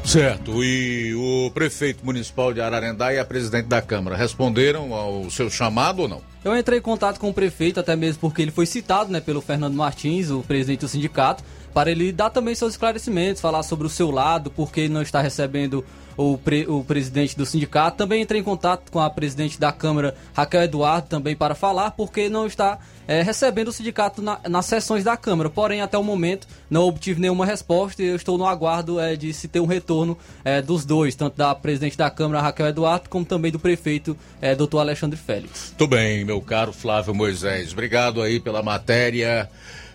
[0.05, 0.63] Certo.
[0.63, 6.03] E o prefeito municipal de Ararendá e a presidente da Câmara responderam ao seu chamado
[6.03, 6.21] ou não?
[6.43, 9.41] Eu entrei em contato com o prefeito, até mesmo porque ele foi citado né, pelo
[9.41, 11.43] Fernando Martins, o presidente do sindicato,
[11.73, 15.21] para ele dar também seus esclarecimentos, falar sobre o seu lado, porque ele não está
[15.21, 15.83] recebendo
[16.17, 17.97] o, pre, o presidente do sindicato.
[17.97, 22.29] Também entrei em contato com a presidente da Câmara, Raquel Eduardo, também para falar, porque
[22.29, 25.49] não está é, recebendo o sindicato na, nas sessões da Câmara.
[25.49, 29.33] Porém, até o momento, não obtive nenhuma resposta e eu estou no aguardo é, de
[29.33, 33.25] se ter um retorno é, dos dois, tanto da presidente da Câmara, Raquel Eduardo, como
[33.25, 35.73] também do prefeito, é, doutor Alexandre Félix.
[35.77, 37.73] Tudo bem, meu caro Flávio Moisés.
[37.73, 39.49] Obrigado aí pela matéria.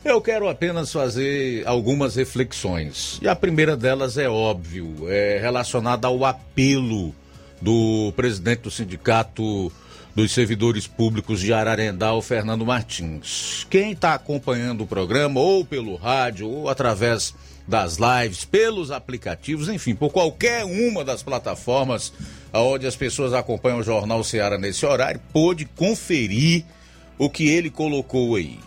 [0.06, 3.18] Eu quero apenas fazer algumas reflexões.
[3.20, 7.12] E a primeira delas é óbvio, é relacionada ao apelo
[7.60, 9.72] do presidente do sindicato
[10.14, 13.66] dos servidores públicos de Ararendá, o Fernando Martins.
[13.68, 17.34] Quem está acompanhando o programa, ou pelo rádio, ou através
[17.66, 22.12] das lives, pelos aplicativos, enfim, por qualquer uma das plataformas
[22.52, 26.64] onde as pessoas acompanham o Jornal Ceará nesse horário, pôde conferir
[27.18, 28.65] o que ele colocou aí.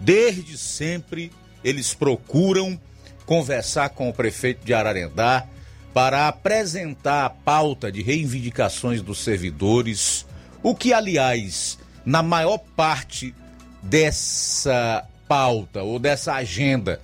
[0.00, 1.32] Desde sempre
[1.62, 2.80] eles procuram
[3.26, 5.46] conversar com o prefeito de Ararendá
[5.92, 10.24] para apresentar a pauta de reivindicações dos servidores,
[10.62, 13.34] o que, aliás, na maior parte
[13.82, 17.00] dessa pauta ou dessa agenda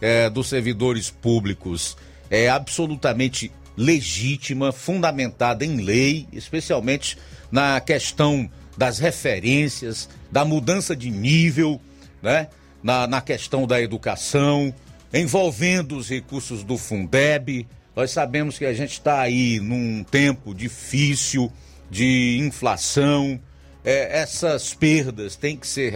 [0.00, 1.96] eh, dos servidores públicos
[2.30, 7.16] é absolutamente legítima, fundamentada em lei, especialmente
[7.50, 11.80] na questão das referências, da mudança de nível,
[12.28, 12.48] né?
[12.82, 14.72] na, na questão da educação,
[15.12, 17.66] envolvendo os recursos do Fundeb.
[17.96, 21.50] Nós sabemos que a gente está aí num tempo difícil
[21.90, 23.40] de inflação,
[23.82, 25.94] é, essas perdas têm que ser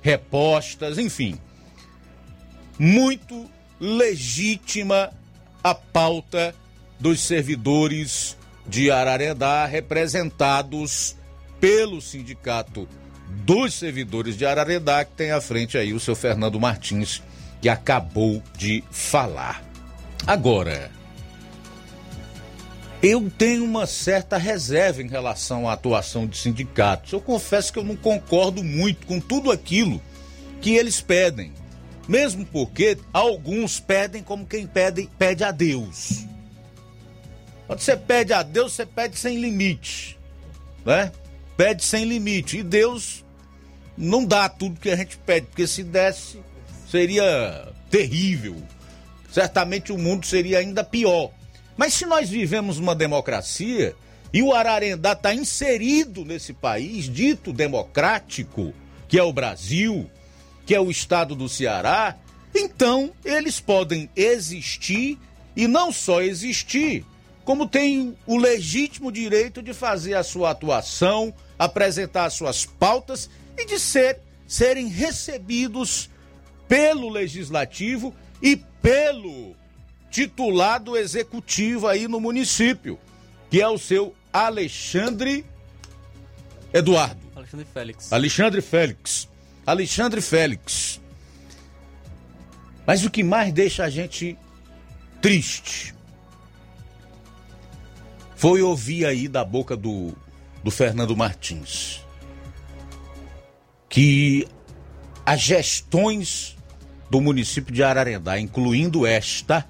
[0.00, 1.36] repostas, enfim.
[2.78, 5.12] Muito legítima
[5.64, 6.54] a pauta
[7.00, 8.36] dos servidores
[8.68, 11.16] de Ararendá, representados
[11.60, 12.88] pelo sindicato
[13.44, 17.22] dos servidores de Ararendá, que tem à frente aí o seu Fernando Martins,
[17.60, 19.62] que acabou de falar.
[20.26, 20.90] Agora,
[23.02, 27.12] eu tenho uma certa reserva em relação à atuação de sindicatos.
[27.12, 30.00] Eu confesso que eu não concordo muito com tudo aquilo
[30.60, 31.52] que eles pedem.
[32.06, 36.26] Mesmo porque alguns pedem como quem pede, pede a Deus.
[37.66, 40.18] Quando você pede a Deus, você pede sem limite.
[40.84, 41.10] Né?
[41.60, 42.56] Pede sem limite.
[42.56, 43.22] E Deus
[43.94, 46.38] não dá tudo que a gente pede, porque se desse,
[46.90, 48.56] seria terrível.
[49.30, 51.30] Certamente o mundo seria ainda pior.
[51.76, 53.94] Mas se nós vivemos uma democracia
[54.32, 58.72] e o Ararendá está inserido nesse país dito democrático,
[59.06, 60.10] que é o Brasil,
[60.64, 62.16] que é o estado do Ceará,
[62.54, 65.18] então eles podem existir
[65.54, 67.04] e não só existir,
[67.44, 73.66] como têm o legítimo direito de fazer a sua atuação, apresentar as suas pautas e
[73.66, 76.08] de ser, serem recebidos
[76.66, 79.54] pelo legislativo e pelo
[80.10, 82.98] titulado executivo aí no município,
[83.50, 85.44] que é o seu Alexandre
[86.72, 87.20] Eduardo.
[87.36, 88.10] Alexandre Félix.
[88.10, 89.28] Alexandre Félix.
[89.66, 91.00] Alexandre Félix.
[92.86, 94.38] Mas o que mais deixa a gente
[95.20, 95.94] triste
[98.34, 100.14] foi ouvir aí da boca do,
[100.62, 102.00] do Fernando Martins
[103.90, 104.46] que
[105.26, 106.56] as gestões
[107.10, 109.68] do município de Ararendá, incluindo esta,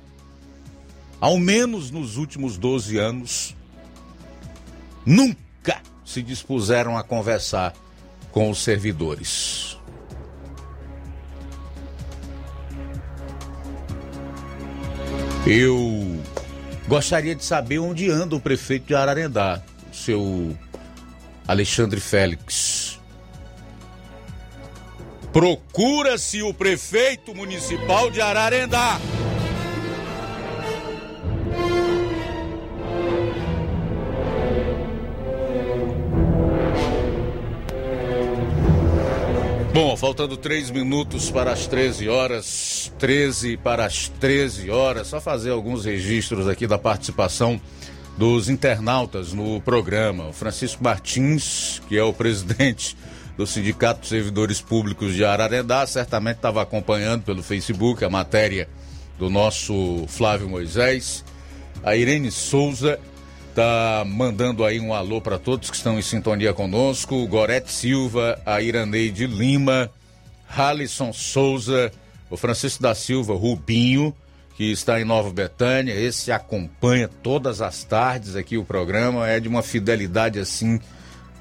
[1.19, 3.57] ao menos nos últimos 12 anos,
[5.05, 7.75] nunca se dispuseram a conversar
[8.31, 9.79] com os servidores.
[15.47, 16.23] Eu
[16.87, 20.55] gostaria de saber onde anda o prefeito de Ararendá, seu
[21.47, 22.99] Alexandre Félix.
[25.33, 29.01] Procura-se o prefeito municipal de Ararendá.
[39.73, 45.51] Bom, faltando três minutos para as 13 horas, 13 para as 13 horas, só fazer
[45.51, 47.61] alguns registros aqui da participação
[48.21, 50.29] dos internautas no programa.
[50.29, 52.95] O Francisco Martins, que é o presidente
[53.35, 58.69] do Sindicato de Servidores Públicos de Ararendá, certamente estava acompanhando pelo Facebook a matéria
[59.19, 61.25] do nosso Flávio Moisés.
[61.83, 63.01] A Irene Souza
[63.55, 67.27] tá mandando aí um alô para todos que estão em sintonia conosco.
[67.27, 69.91] Gorete Silva, a Iraneide Lima,
[70.47, 71.91] Halisson Souza,
[72.29, 74.15] o Francisco da Silva Rubinho,
[74.61, 75.95] que está em Nova Betânia.
[75.95, 79.27] Esse acompanha todas as tardes aqui o programa.
[79.27, 80.79] É de uma fidelidade assim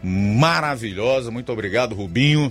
[0.02, 1.30] maravilhosa.
[1.30, 2.50] Muito obrigado, Rubinho.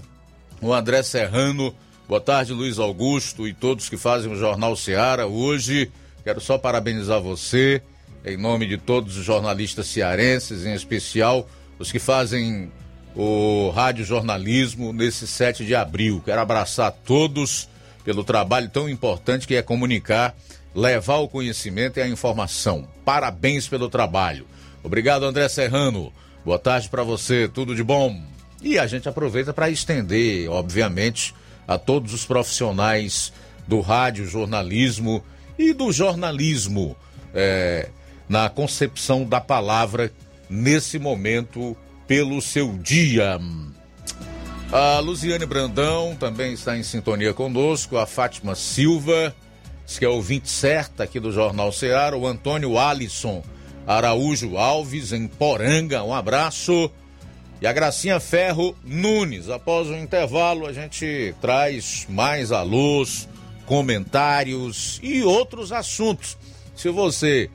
[0.60, 1.74] O André Serrano.
[2.06, 5.26] Boa tarde, Luiz Augusto e todos que fazem o Jornal Seara.
[5.26, 5.90] Hoje
[6.22, 7.80] quero só parabenizar você
[8.22, 11.48] em nome de todos os jornalistas cearenses, em especial
[11.78, 12.70] os que fazem
[13.16, 16.20] o rádio jornalismo nesse 7 de abril.
[16.22, 17.70] Quero abraçar todos
[18.08, 20.34] pelo trabalho tão importante que é comunicar,
[20.74, 22.88] levar o conhecimento e a informação.
[23.04, 24.46] Parabéns pelo trabalho.
[24.82, 26.12] Obrigado, André Serrano.
[26.44, 28.20] Boa tarde para você, tudo de bom.
[28.62, 31.34] E a gente aproveita para estender, obviamente,
[31.66, 33.32] a todos os profissionais
[33.66, 35.22] do rádio jornalismo
[35.58, 36.96] e do jornalismo.
[37.34, 37.90] É,
[38.28, 40.12] na concepção da palavra
[40.50, 43.38] nesse momento pelo seu dia.
[44.70, 49.34] A Luziane Brandão também está em sintonia conosco, a Fátima Silva,
[49.96, 53.44] que é ouvinte certa aqui do Jornal Ceará, o Antônio Alisson
[53.86, 56.90] Araújo Alves, em Poranga, um abraço.
[57.60, 63.28] E a Gracinha Ferro Nunes, após o intervalo, a gente traz mais alôs,
[63.64, 66.36] comentários e outros assuntos.
[66.76, 67.50] Se você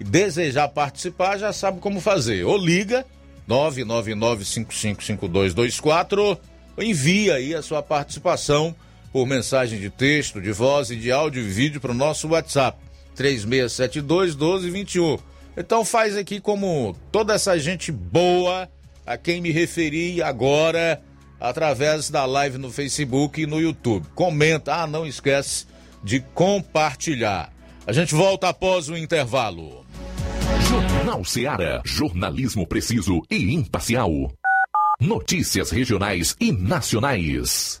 [0.00, 2.44] desejar participar, já sabe como fazer.
[2.44, 3.06] Ou liga
[3.48, 6.36] 999555224 ou
[6.78, 8.74] envia aí a sua participação
[9.16, 12.78] por mensagem de texto, de voz e de áudio e vídeo para o nosso WhatsApp
[13.14, 15.16] 3672 1221.
[15.56, 18.68] Então faz aqui como toda essa gente boa
[19.06, 21.00] a quem me referi agora
[21.40, 24.06] através da live no Facebook e no YouTube.
[24.14, 25.64] Comenta, ah, não esquece
[26.04, 27.50] de compartilhar.
[27.86, 29.86] A gente volta após o intervalo.
[30.68, 31.80] Jornal Seara.
[31.86, 34.30] Jornalismo preciso e imparcial.
[35.00, 37.80] Notícias regionais e nacionais.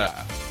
[0.01, 0.50] Yeah.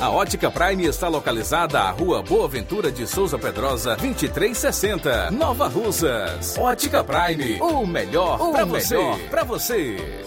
[0.00, 6.56] A Ótica Prime está localizada à Rua Boa Ventura de Souza Pedrosa, 2360, Nova Russas.
[6.56, 8.96] Ótica Prime, o melhor para você.
[9.28, 10.24] Pra você.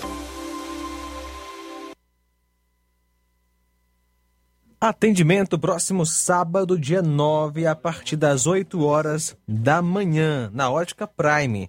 [4.80, 11.68] Atendimento próximo sábado, dia 9, a partir das 8 horas da manhã, na Ótica Prime.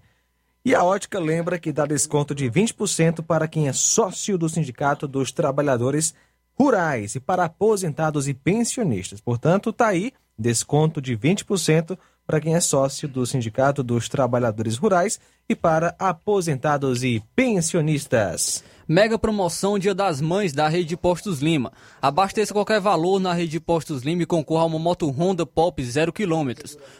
[0.62, 5.09] E a Ótica lembra que dá desconto de 20% para quem é sócio do Sindicato
[5.09, 6.14] dos Trabalhadores
[6.61, 9.18] Rurais e para aposentados e pensionistas.
[9.18, 15.18] Portanto, está aí desconto de 20% para quem é sócio do Sindicato dos Trabalhadores Rurais
[15.48, 18.62] e para aposentados e pensionistas.
[18.93, 21.72] Mega promoção Dia das Mães da Rede Postos Lima.
[22.03, 26.12] Abasteça qualquer valor na Rede Postos Lima e concorra a uma moto Honda Pop 0
[26.12, 26.51] km.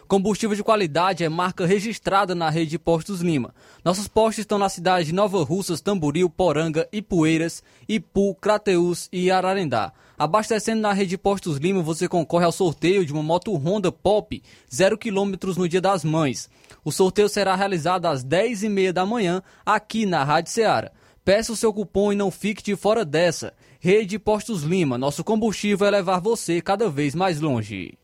[0.07, 3.53] Combustível de qualidade é marca registrada na Rede Postos Lima.
[3.84, 9.93] Nossos postos estão na cidade de Nova Russas, Tamboril, Poranga, Ipueiras, Ipu, Crateús e Ararendá.
[10.16, 14.41] Abastecendo na Rede Postos Lima, você concorre ao sorteio de uma moto Honda Pop
[14.72, 16.49] 0 km no Dia das Mães.
[16.84, 20.93] O sorteio será realizado às 10h30 da manhã aqui na Rádio Ceará.
[21.30, 23.54] Peça o seu cupom e não fique de fora dessa.
[23.78, 27.96] Rede Postos Lima, nosso combustível é levar você cada vez mais longe.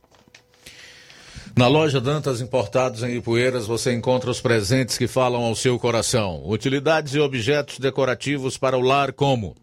[1.56, 6.48] Na loja Dantas Importados em Ipueiras você encontra os presentes que falam ao seu coração.
[6.48, 9.56] Utilidades e objetos decorativos para o lar como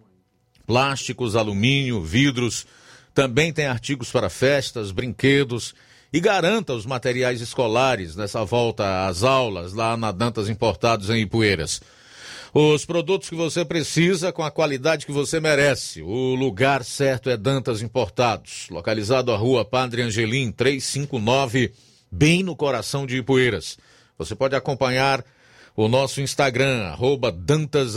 [0.67, 2.65] plásticos, alumínio, vidros.
[3.13, 5.73] Também tem artigos para festas, brinquedos
[6.11, 11.79] e garanta os materiais escolares nessa volta às aulas lá na Dantas Importados em Ipueiras.
[12.55, 16.03] Os produtos que você precisa com a qualidade que você merece.
[16.03, 21.73] O lugar certo é Dantas Importados, localizado à rua Padre Angelim 359,
[22.11, 23.79] bem no coração de Ipueiras.
[24.19, 25.25] Você pode acompanhar
[25.75, 27.95] o nosso Instagram, arroba Dantas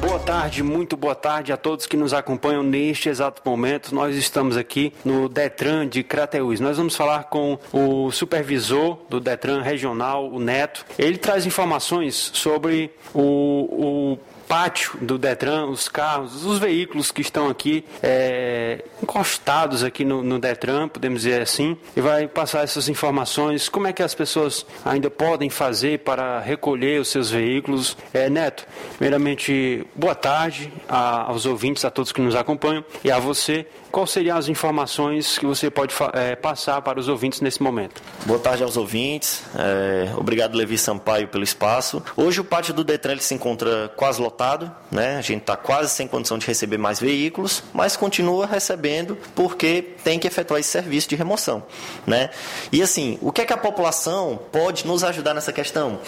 [0.00, 3.94] Boa tarde, muito boa tarde a todos que nos acompanham neste exato momento.
[3.94, 6.60] Nós estamos aqui no Detran de Crateús.
[6.60, 10.84] Nós vamos falar com o supervisor do Detran regional, o Neto.
[10.98, 14.18] Ele traz informações sobre o, o
[14.48, 20.38] pátio do Detran, os carros, os veículos que estão aqui é, encostados aqui no, no,
[20.38, 25.10] Detran, podemos dizer assim, e vai passar essas informações, como é que as pessoas ainda
[25.10, 27.96] podem fazer para recolher os seus veículos.
[28.12, 28.66] É, Neto,
[28.96, 33.66] primeiramente, boa tarde a, aos ouvintes, a todos que nos acompanham e a você
[33.96, 38.02] quais seriam as informações que você pode é, passar para os ouvintes nesse momento?
[38.26, 39.42] Boa tarde aos ouvintes.
[39.54, 42.02] É, obrigado, Levi Sampaio, pelo espaço.
[42.14, 45.16] Hoje o pátio do Detran se encontra quase lotado, né?
[45.16, 50.18] A gente está quase sem condição de receber mais veículos, mas continua recebendo porque tem
[50.18, 51.62] que efetuar esse serviço de remoção,
[52.06, 52.28] né?
[52.70, 56.00] E assim, o que é que a população pode nos ajudar nessa questão?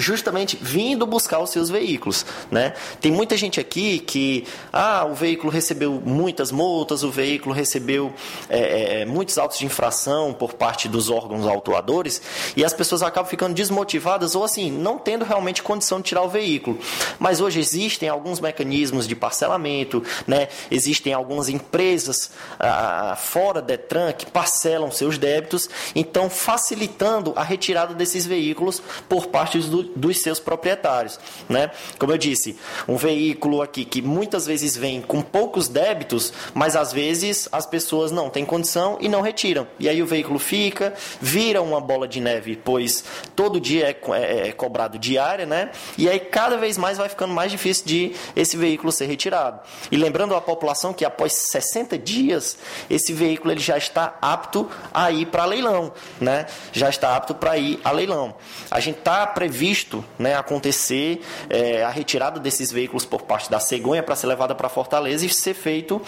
[0.00, 2.74] Justamente vindo buscar os seus veículos, né?
[3.00, 8.12] Tem muita gente aqui que, ah, o veículo recebeu muitas multas, o veículo recebeu
[8.48, 12.20] é, é, muitos autos de infração por parte dos órgãos autuadores
[12.56, 16.28] e as pessoas acabam ficando desmotivadas ou assim, não tendo realmente condição de tirar o
[16.28, 16.78] veículo.
[17.18, 20.48] Mas hoje existem alguns mecanismos de parcelamento, né?
[20.70, 28.26] Existem algumas empresas ah, fora Detran que parcelam seus débitos, então facilitando a retirada desses
[28.26, 31.18] veículos por parte do, dos seus proprietários,
[31.48, 31.70] né?
[31.98, 32.56] Como eu disse,
[32.88, 38.10] um veículo aqui que muitas vezes vem com poucos débitos, mas às vezes as pessoas
[38.10, 39.66] não têm condição e não retiram.
[39.78, 44.48] E aí o veículo fica, vira uma bola de neve, pois todo dia é, é,
[44.48, 45.70] é cobrado diária, né?
[45.96, 49.60] E aí cada vez mais vai ficando mais difícil de esse veículo ser retirado.
[49.90, 55.10] E lembrando a população que após 60 dias esse veículo ele já está apto a
[55.10, 56.46] ir para leilão, né?
[56.72, 58.34] Já está apto para ir a leilão.
[58.70, 59.69] A gente está previsto,
[60.18, 64.68] né, acontecer é, a retirada desses veículos por parte da cegonha para ser levada para
[64.68, 66.00] Fortaleza e ser feito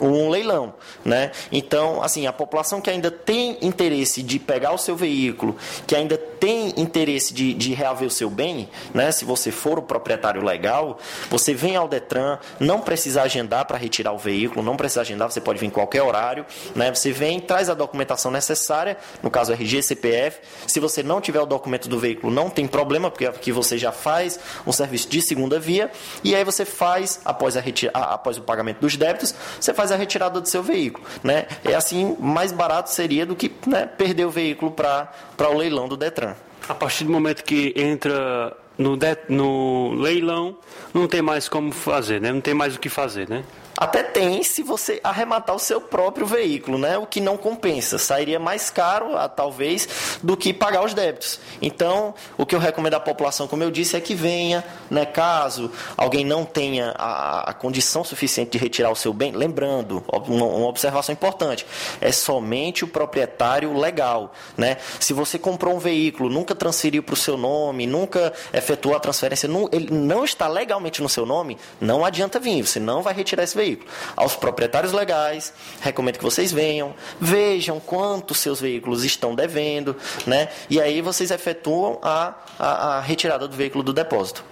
[0.00, 1.30] um leilão, né?
[1.50, 5.56] Então, assim, a população que ainda tem interesse de pegar o seu veículo,
[5.86, 9.10] que ainda tem interesse de, de reaver o seu bem, né?
[9.10, 10.98] Se você for o proprietário legal,
[11.30, 15.40] você vem ao Detran, não precisa agendar para retirar o veículo, não precisa agendar, você
[15.40, 16.44] pode vir em qualquer horário,
[16.74, 16.92] né?
[16.94, 20.40] Você vem, traz a documentação necessária, no caso RG, CPF.
[20.66, 23.92] Se você não tiver o documento do veículo, não tem problema, porque aqui você já
[23.92, 25.90] faz um serviço de segunda via,
[26.22, 29.96] e aí você faz, após, a retira, após o pagamento dos débitos, você faz a
[29.96, 31.46] retirada do seu veículo, né?
[31.64, 35.96] É assim, mais barato seria do que né, perder o veículo para o leilão do
[35.96, 36.34] Detran.
[36.68, 40.56] A partir do momento que entra no, de, no leilão,
[40.92, 42.32] não tem mais como fazer, né?
[42.32, 43.44] Não tem mais o que fazer, né?
[43.76, 46.96] Até tem se você arrematar o seu próprio veículo, né?
[46.96, 47.98] O que não compensa.
[47.98, 51.38] Sairia mais caro, talvez, do que pagar os débitos.
[51.60, 55.04] Então, o que eu recomendo à população, como eu disse, é que venha, né?
[55.04, 60.46] Caso alguém não tenha a, a condição suficiente de retirar o seu bem, lembrando, uma,
[60.46, 61.66] uma observação importante,
[62.00, 64.78] é somente o proprietário legal, né?
[64.98, 69.48] Se você comprou um veículo, nunca transferiu para o seu nome, nunca efetuou a transferência,
[69.48, 73.42] não, ele não está legalmente no seu nome, não adianta vir, você não vai retirar
[73.42, 73.88] esse veículo veículo.
[74.16, 79.96] Aos proprietários legais, recomendo que vocês venham, vejam quanto seus veículos estão devendo,
[80.26, 80.48] né?
[80.70, 84.44] E aí vocês efetuam a, a, a retirada do veículo do depósito.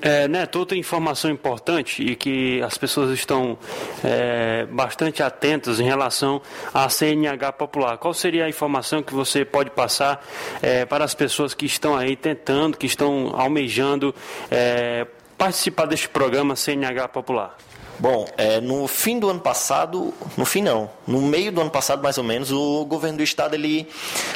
[0.00, 3.58] É, Neto, outra informação importante e que as pessoas estão
[4.02, 6.40] é, bastante atentas em relação
[6.72, 7.98] à CNH popular.
[7.98, 10.24] Qual seria a informação que você pode passar
[10.62, 14.14] é, para as pessoas que estão aí tentando, que estão almejando
[14.50, 17.54] é, participar deste programa CNH popular?
[17.98, 22.00] Bom, é, no fim do ano passado, no fim não, no meio do ano passado
[22.00, 23.88] mais ou menos, o governo do estado ele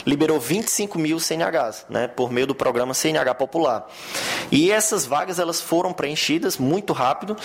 [0.05, 3.89] liberou 25 mil CNHs, né, por meio do programa CNH Popular.
[4.51, 7.37] E essas vagas elas foram preenchidas muito rápido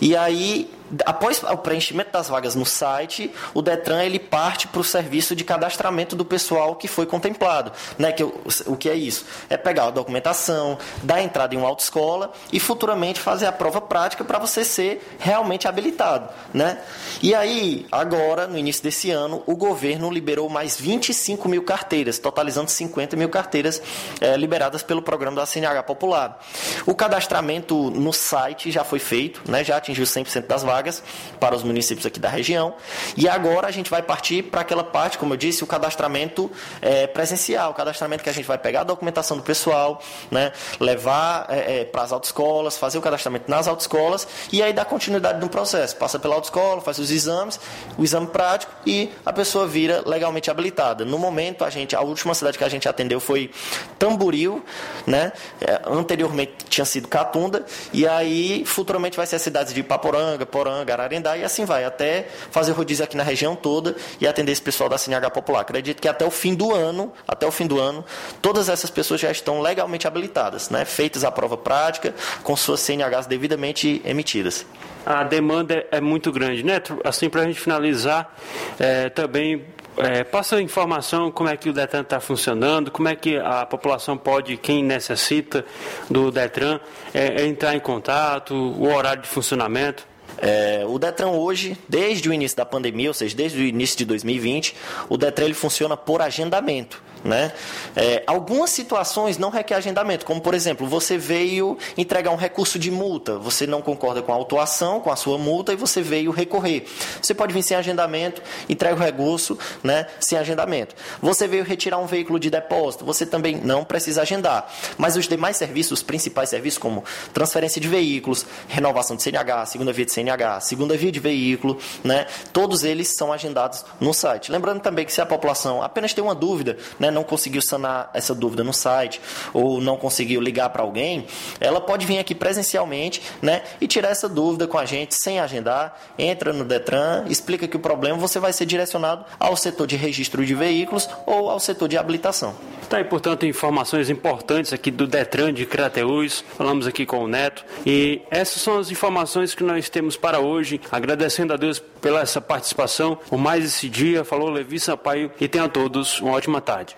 [0.00, 0.70] e aí
[1.04, 5.44] após o preenchimento das vagas no site, o Detran ele parte para o serviço de
[5.44, 7.72] cadastramento do pessoal que foi contemplado.
[7.98, 8.12] Né?
[8.12, 9.24] Que, o, que é isso?
[9.48, 14.24] É pegar a documentação, dar entrada em uma autoescola e futuramente fazer a prova prática
[14.24, 16.28] para você ser realmente habilitado.
[16.52, 16.78] Né?
[17.22, 22.70] E aí, agora, no início desse ano, o governo liberou mais 25 mil carteiras, totalizando
[22.70, 23.80] 50 mil carteiras
[24.20, 26.38] é, liberadas pelo programa da CNH Popular.
[26.86, 29.64] O cadastramento no site já foi feito, né?
[29.64, 31.02] já atingiu 100% das vagas vagas
[31.40, 32.74] para os municípios aqui da região.
[33.16, 36.50] E agora a gente vai partir para aquela parte, como eu disse, o cadastramento
[36.82, 41.46] é, presencial, o cadastramento que a gente vai pegar a documentação do pessoal, né, levar
[41.48, 45.48] é, é, para as autoescolas, fazer o cadastramento nas autoescolas e aí dar continuidade no
[45.48, 45.96] processo.
[45.96, 47.58] Passa pela autoescola, faz os exames,
[47.96, 51.04] o exame prático e a pessoa vira legalmente habilitada.
[51.04, 53.50] No momento, a gente, a última cidade que a gente atendeu foi
[53.98, 54.62] Tamboril,
[55.06, 55.32] né?
[55.60, 60.94] É, anteriormente tinha sido Catunda, e aí futuramente vai ser a cidade de Paporanga, Poranga,
[60.94, 64.88] Ararendá e assim vai, até fazer rodízio aqui na região toda e atender esse pessoal
[64.88, 65.60] da CNH Popular.
[65.60, 68.02] Acredito que até o fim do ano, até o fim do ano,
[68.40, 70.86] todas essas pessoas já estão legalmente habilitadas, né?
[70.86, 74.64] feitas a prova prática, com suas CNHs devidamente emitidas.
[75.04, 76.80] A demanda é muito grande, né?
[77.04, 78.34] Assim, para a gente finalizar,
[78.80, 79.66] é, também
[79.98, 83.66] é, passa a informação como é que o Detran está funcionando, como é que a
[83.66, 85.64] população pode, quem necessita
[86.10, 86.80] do Detran,
[87.12, 90.13] é, entrar em contato, o horário de funcionamento.
[90.46, 94.04] É, o Detran hoje, desde o início da pandemia, ou seja, desde o início de
[94.04, 94.76] 2020,
[95.08, 97.02] o Detran ele funciona por agendamento.
[97.24, 97.52] Né?
[97.96, 102.90] É, algumas situações não requer agendamento, como por exemplo, você veio entregar um recurso de
[102.90, 106.86] multa, você não concorda com a autuação, com a sua multa e você veio recorrer.
[107.22, 110.94] Você pode vir sem agendamento, entrega o recurso né, sem agendamento.
[111.22, 114.70] Você veio retirar um veículo de depósito, você também não precisa agendar.
[114.98, 119.92] Mas os demais serviços, os principais serviços, como transferência de veículos, renovação de CNH, segunda
[119.92, 124.52] via de CNH, segunda via de veículo, né, todos eles são agendados no site.
[124.52, 128.34] Lembrando também que se a população apenas tem uma dúvida, né, não conseguiu sanar essa
[128.34, 129.20] dúvida no site
[129.52, 131.26] ou não conseguiu ligar para alguém,
[131.60, 135.98] ela pode vir aqui presencialmente né, e tirar essa dúvida com a gente sem agendar.
[136.18, 140.44] Entra no Detran, explica que o problema você vai ser direcionado ao setor de registro
[140.44, 142.54] de veículos ou ao setor de habilitação.
[142.88, 146.44] Tá aí, portanto, informações importantes aqui do Detran de Crateús.
[146.56, 147.64] Falamos aqui com o Neto.
[147.86, 150.80] E essas são as informações que nós temos para hoje.
[150.92, 154.24] Agradecendo a Deus pela essa participação, por mais esse dia.
[154.24, 156.96] Falou Levi Sampaio e tenham a todos uma ótima tarde.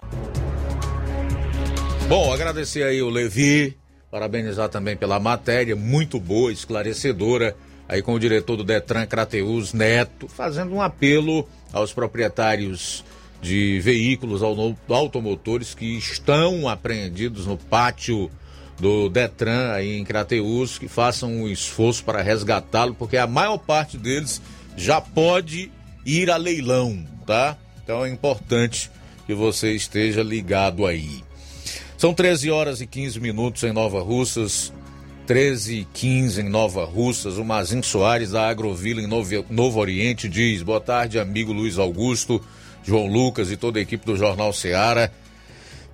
[2.09, 3.77] Bom, agradecer aí o Levi,
[4.11, 7.57] parabenizar também pela matéria, muito boa, esclarecedora,
[7.89, 13.05] aí com o diretor do Detran Crateus Neto, fazendo um apelo aos proprietários
[13.43, 14.41] de veículos
[14.89, 18.31] automotores que estão apreendidos no pátio
[18.79, 23.97] do Detran aí em Crateus, que façam um esforço para resgatá-lo, porque a maior parte
[23.97, 24.41] deles
[24.77, 25.71] já pode
[26.05, 27.57] ir a leilão, tá?
[27.83, 28.91] Então é importante
[29.27, 31.23] que você esteja ligado aí.
[31.99, 34.73] São 13 horas e 15 minutos em Nova Russas,
[35.27, 37.37] 13 e 15 em Nova Russas.
[37.37, 42.41] O Mazin Soares da Agrovila em Novo, Novo Oriente diz: Boa tarde, amigo Luiz Augusto,
[42.85, 45.13] João Lucas e toda a equipe do Jornal Seara.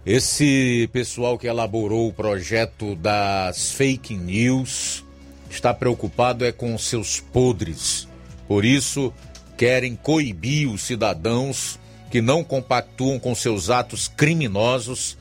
[0.04, 5.04] Esse pessoal que elaborou o projeto das fake news
[5.48, 8.08] está preocupado é com seus podres.
[8.48, 9.12] Por isso,
[9.56, 11.78] querem coibir os cidadãos
[12.12, 15.16] que não compactuam com seus atos criminosos,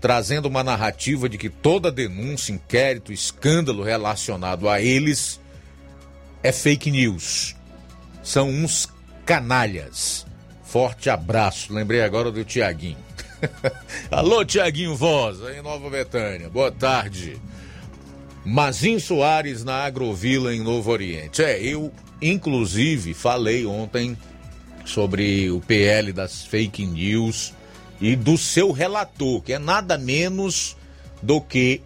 [0.00, 5.40] trazendo uma narrativa de que toda denúncia, inquérito, escândalo relacionado a eles
[6.40, 7.56] é fake news.
[8.22, 8.88] São uns
[9.26, 10.24] canalhas.
[10.62, 11.74] Forte abraço.
[11.74, 12.96] Lembrei agora do Tiaguinho.
[14.08, 16.48] Alô, Tiaguinho Voz, em Nova Betânia.
[16.48, 17.42] Boa tarde.
[18.44, 21.42] Mazin Soares na Agrovila, em Novo Oriente.
[21.42, 21.92] É, eu,
[22.22, 24.16] inclusive, falei ontem
[24.84, 27.52] sobre o PL das fake news
[28.00, 30.76] e do seu relator, que é nada menos
[31.22, 31.80] do que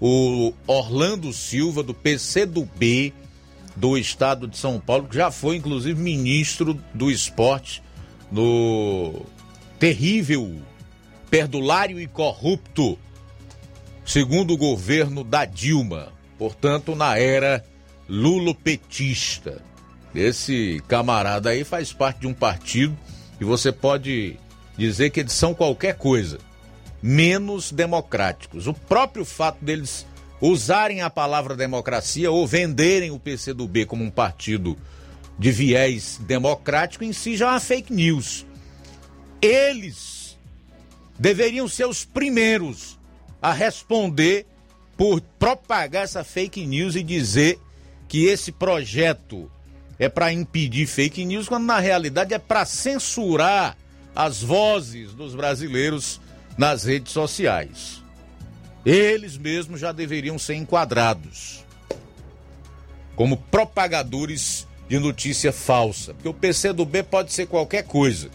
[0.00, 3.12] o Orlando Silva, do PCdoB
[3.76, 7.82] do estado de São Paulo, que já foi, inclusive, ministro do esporte
[8.30, 9.24] no
[9.78, 10.60] terrível,
[11.30, 12.98] perdulário e corrupto
[14.04, 17.64] segundo o governo da Dilma, portanto, na era
[18.08, 19.62] lulopetista.
[20.14, 22.96] Esse camarada aí faz parte de um partido
[23.40, 24.36] e você pode
[24.76, 26.38] dizer que eles são qualquer coisa,
[27.02, 28.66] menos democráticos.
[28.66, 30.06] O próprio fato deles
[30.40, 34.76] usarem a palavra democracia ou venderem o PCdoB como um partido
[35.38, 38.46] de viés democrático em si já é uma fake news.
[39.40, 40.38] Eles
[41.18, 42.98] deveriam ser os primeiros
[43.40, 44.46] a responder
[44.96, 47.58] por propagar essa fake news e dizer
[48.08, 49.50] que esse projeto
[50.00, 53.76] é para impedir fake news, quando na realidade é para censurar
[54.16, 56.18] as vozes dos brasileiros
[56.56, 58.02] nas redes sociais.
[58.84, 61.62] Eles mesmos já deveriam ser enquadrados
[63.14, 68.30] como propagadores de notícia falsa, porque o PCdoB pode ser qualquer coisa,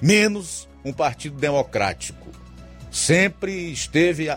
[0.00, 2.28] menos um partido democrático.
[2.92, 4.28] Sempre esteve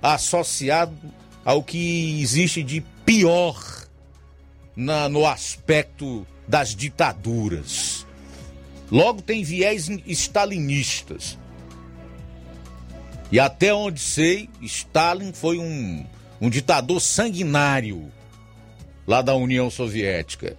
[0.00, 0.96] associado
[1.44, 3.77] ao que existe de pior
[4.78, 8.06] na, no aspecto das ditaduras.
[8.92, 11.36] Logo tem viés stalinistas.
[13.30, 16.06] E até onde sei, Stalin foi um,
[16.40, 18.10] um ditador sanguinário
[19.04, 20.56] lá da União Soviética.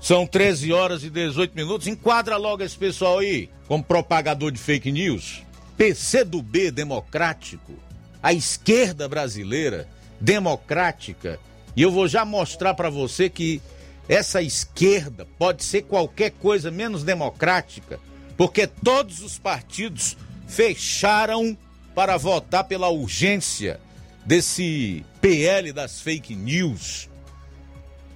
[0.00, 1.88] São 13 horas e 18 minutos.
[1.88, 5.42] Enquadra logo esse pessoal aí como propagador de fake news.
[5.76, 7.74] PCdoB democrático,
[8.22, 9.88] a esquerda brasileira
[10.20, 11.40] democrática.
[11.76, 13.60] E eu vou já mostrar para você que
[14.08, 17.98] essa esquerda pode ser qualquer coisa menos democrática,
[18.36, 21.56] porque todos os partidos fecharam
[21.94, 23.80] para votar pela urgência
[24.24, 27.08] desse PL das fake news.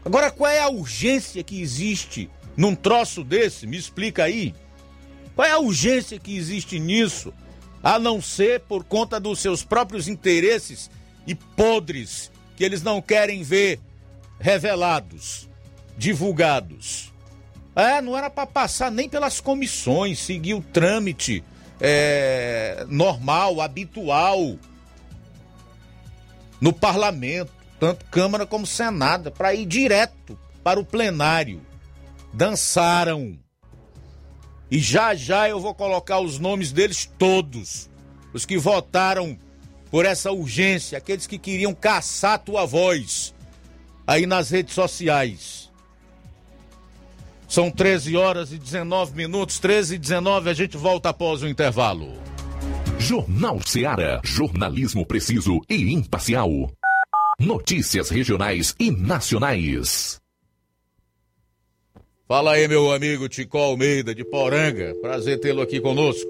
[0.05, 3.67] Agora, qual é a urgência que existe num troço desse?
[3.67, 4.55] Me explica aí.
[5.35, 7.33] Qual é a urgência que existe nisso?
[7.83, 10.91] A não ser por conta dos seus próprios interesses
[11.27, 13.79] e podres que eles não querem ver
[14.41, 15.49] revelados,
[15.97, 17.13] divulgados.
[17.77, 21.45] É, não era para passar nem pelas comissões, seguir o trâmite
[21.81, 24.59] é, normal, habitual
[26.61, 31.63] no parlamento, tanto Câmara como Senado, para ir direto para o plenário.
[32.35, 33.39] Dançaram.
[34.69, 37.89] E já já eu vou colocar os nomes deles todos.
[38.35, 39.39] Os que votaram
[39.91, 43.35] por essa urgência, aqueles que queriam caçar tua voz
[44.07, 45.71] aí nas redes sociais.
[47.49, 52.13] São 13 horas e 19 minutos, 13 e 19, a gente volta após o intervalo.
[52.99, 54.21] Jornal Seara.
[54.25, 56.51] Jornalismo preciso e imparcial.
[57.41, 60.21] Notícias regionais e nacionais.
[62.27, 64.95] Fala aí, meu amigo Tico Almeida, de Poranga.
[65.01, 66.29] Prazer tê-lo aqui conosco.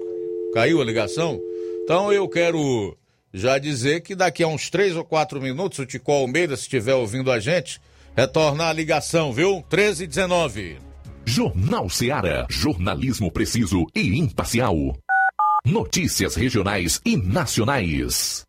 [0.53, 1.41] Caiu a ligação?
[1.83, 2.95] Então eu quero
[3.33, 6.95] já dizer que daqui a uns três ou quatro minutos, o Tico Almeida, se estiver
[6.95, 7.79] ouvindo a gente,
[8.15, 9.63] retornar a ligação, viu?
[9.69, 10.77] 13 e 19.
[11.25, 12.47] Jornal Seara.
[12.49, 14.75] Jornalismo preciso e imparcial.
[15.65, 18.48] Notícias regionais e nacionais.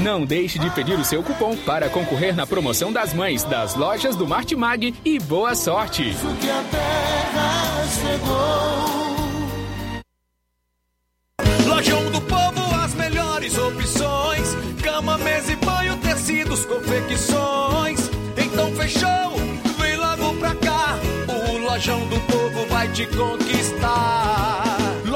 [0.00, 4.14] Não deixe de pedir o seu cupom para concorrer na promoção das mães das lojas
[4.14, 6.14] do Martimag e boa sorte!
[11.66, 18.10] Lojão do Povo, as melhores opções: cama, mesa e banho, tecidos, confecções.
[18.36, 19.36] Então fechou,
[19.80, 20.98] vem logo pra cá.
[21.28, 24.67] O Lojão do Povo vai te conquistar.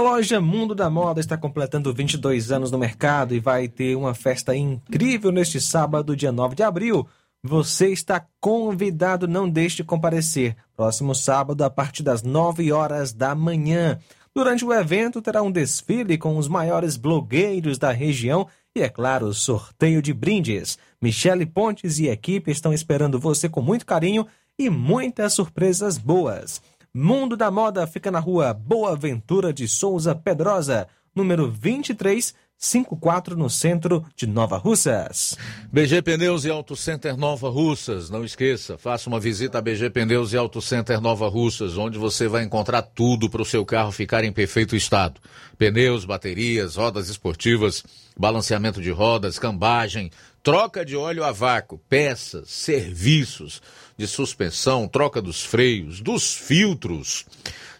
[0.00, 4.56] Loja Mundo da Moda está completando 22 anos no mercado e vai ter uma festa
[4.56, 7.06] incrível neste sábado, dia 9 de abril.
[7.42, 10.56] Você está convidado, não deixe de comparecer.
[10.76, 13.98] Próximo sábado, a partir das 9 horas da manhã.
[14.34, 19.32] Durante o evento, terá um desfile com os maiores blogueiros da região e, é claro,
[19.34, 20.78] sorteio de brindes.
[21.00, 24.26] Michele Pontes e equipe estão esperando você com muito carinho
[24.58, 26.60] e muitas surpresas boas.
[26.92, 34.04] Mundo da Moda fica na rua Boa Ventura de Souza Pedrosa, número 2354, no centro
[34.16, 35.38] de Nova Russas.
[35.72, 38.10] BG Pneus e Auto Center Nova Russas.
[38.10, 42.26] Não esqueça, faça uma visita a BG Pneus e Auto Center Nova Russas, onde você
[42.26, 45.20] vai encontrar tudo para o seu carro ficar em perfeito estado:
[45.56, 47.84] pneus, baterias, rodas esportivas,
[48.18, 50.10] balanceamento de rodas, cambagem,
[50.42, 53.62] troca de óleo a vácuo, peças, serviços
[54.00, 57.26] de suspensão, troca dos freios, dos filtros.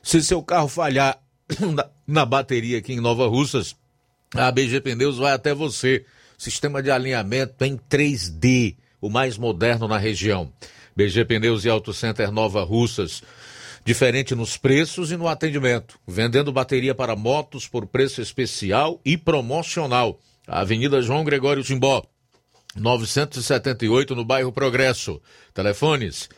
[0.02, 1.18] Se seu carro falhar
[2.06, 3.74] na, bateria aqui em Nova Russas,
[4.34, 6.04] a BG Pneus vai até você.
[6.36, 10.52] Sistema de alinhamento em 3D, o mais moderno na região.
[10.94, 13.22] BG Pneus e Auto Center Nova Russas.
[13.82, 15.98] Diferente nos preços e no atendimento.
[16.06, 20.20] Vendendo bateria para motos por preço especial e promocional.
[20.46, 22.04] Avenida João Gregório Timbó,
[22.76, 25.20] 978 no bairro Progresso.
[25.52, 26.28] Telefones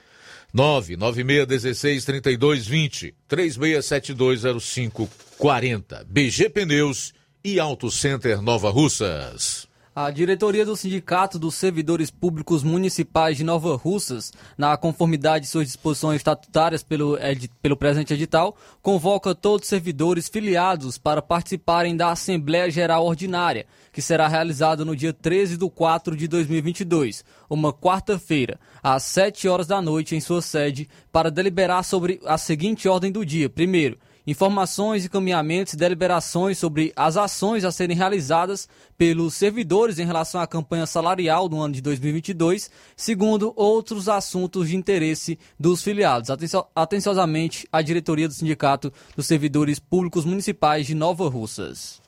[0.54, 6.04] 996163220, 36720540.
[6.06, 9.66] BG Pneus e Auto Center Nova Russas.
[9.94, 15.66] A diretoria do Sindicato dos Servidores Públicos Municipais de Nova Russas, na conformidade de suas
[15.66, 17.18] disposições estatutárias pelo,
[17.60, 24.00] pelo presente edital, convoca todos os servidores filiados para participarem da Assembleia Geral Ordinária, que
[24.00, 29.82] será realizada no dia 13 de 4 de 2022, uma quarta-feira, às 7 horas da
[29.82, 33.50] noite, em sua sede, para deliberar sobre a seguinte ordem do dia.
[33.50, 40.40] Primeiro, informações, encaminhamentos e deliberações sobre as ações a serem realizadas pelos servidores em relação
[40.40, 46.30] à campanha salarial do ano de 2022, segundo outros assuntos de interesse dos filiados.
[46.74, 52.00] Atenciosamente, a diretoria do Sindicato dos Servidores Públicos Municipais de Nova Russas.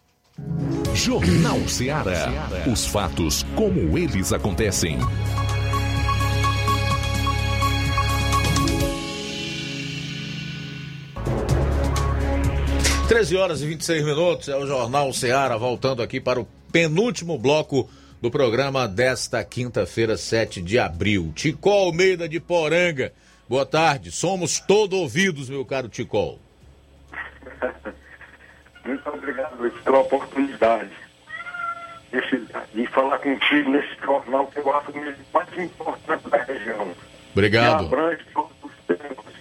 [0.95, 2.51] Jornal Ceará.
[2.70, 4.99] Os fatos como eles acontecem.
[13.09, 17.89] 13 horas e 26 minutos, é o Jornal Ceará voltando aqui para o penúltimo bloco
[18.20, 21.31] do programa desta quinta-feira, 7 de abril.
[21.36, 23.12] Ticol Almeida de Poranga,
[23.47, 26.40] boa tarde, somos todo ouvidos, meu caro Ticol.
[28.86, 30.90] Muito obrigado Luiz, pela oportunidade
[32.10, 34.94] de, de falar contigo nesse jornal que eu acho o
[35.35, 36.90] mais importante da região.
[37.32, 37.86] Obrigado.
[37.86, 39.35] Que abrange todos os tempos.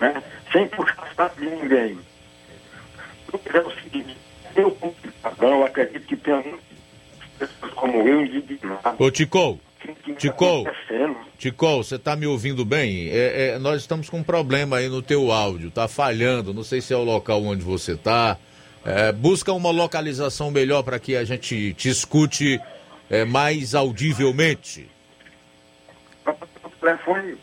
[0.00, 0.22] Né?
[0.52, 2.15] Sem puxar de ninguém
[3.52, 4.16] é o seguinte,
[4.54, 6.58] eu, como cidadão, acredito que tem
[7.38, 8.94] pessoas como eu indignadas.
[8.98, 9.60] Ô, Ticol,
[10.16, 10.66] Ticol,
[11.38, 13.08] Ticol, você tá me ouvindo bem?
[13.08, 16.80] É, é, nós estamos com um problema aí no teu áudio, tá falhando, não sei
[16.80, 18.36] se é o local onde você tá.
[18.84, 22.60] É, busca uma localização melhor para que a gente te escute
[23.10, 24.88] é, mais audivelmente.
[26.24, 27.36] O telefone,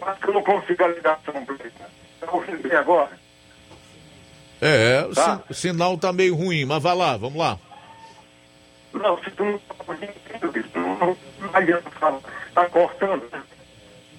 [0.00, 1.34] acho que eu não consigo a ligação.
[1.34, 3.25] Está ouvindo bem agora?
[4.66, 5.42] É, tá?
[5.48, 7.56] o, sinal tá meio ruim, mas vai lá, vamos lá.
[8.92, 9.60] Não, se tu não
[12.00, 12.18] tá.
[12.52, 13.22] Tá cortando.
[13.30, 13.42] Né?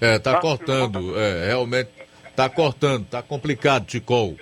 [0.00, 1.90] É, tá, tá cortando, é, realmente
[2.34, 4.36] tá cortando, tá complicado, Ticol.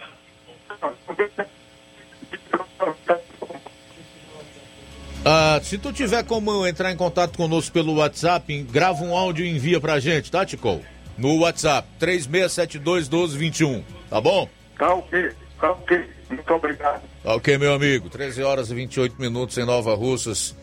[5.24, 9.50] Ah, se tu tiver como entrar em contato conosco pelo WhatsApp, grava um áudio e
[9.50, 10.84] envia pra gente, tá, Ticol?
[11.18, 14.48] No WhatsApp, 3672 1221, tá bom?
[14.78, 15.45] Tá ok.
[15.62, 17.02] Ok, muito obrigado.
[17.24, 18.08] Ok, meu amigo.
[18.08, 20.54] 13 horas e 28 minutos em Nova Russas,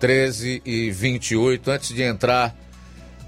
[0.00, 1.70] 13 e 28.
[1.70, 2.54] Antes de entrar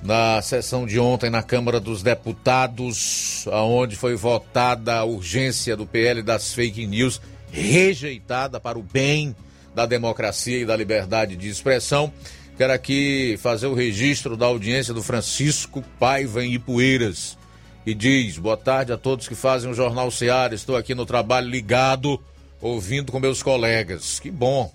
[0.02, 6.22] na sessão de ontem na Câmara dos Deputados, aonde foi votada a urgência do PL
[6.22, 7.20] das fake news,
[7.52, 9.36] rejeitada para o bem
[9.74, 12.12] da democracia e da liberdade de expressão.
[12.56, 17.38] Quero aqui fazer o registro da audiência do Francisco Paiva em Ipueiras
[17.84, 20.54] e diz: Boa tarde a todos que fazem o Jornal Seara.
[20.54, 22.20] Estou aqui no trabalho ligado
[22.60, 24.20] ouvindo com meus colegas.
[24.20, 24.72] Que bom.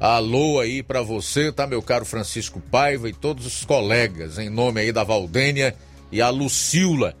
[0.00, 4.80] Alô aí para você, tá, meu caro Francisco Paiva e todos os colegas, em nome
[4.80, 5.74] aí da Valdênia
[6.10, 7.14] e a Lucila.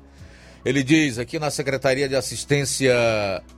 [0.64, 2.94] Ele diz aqui na Secretaria de Assistência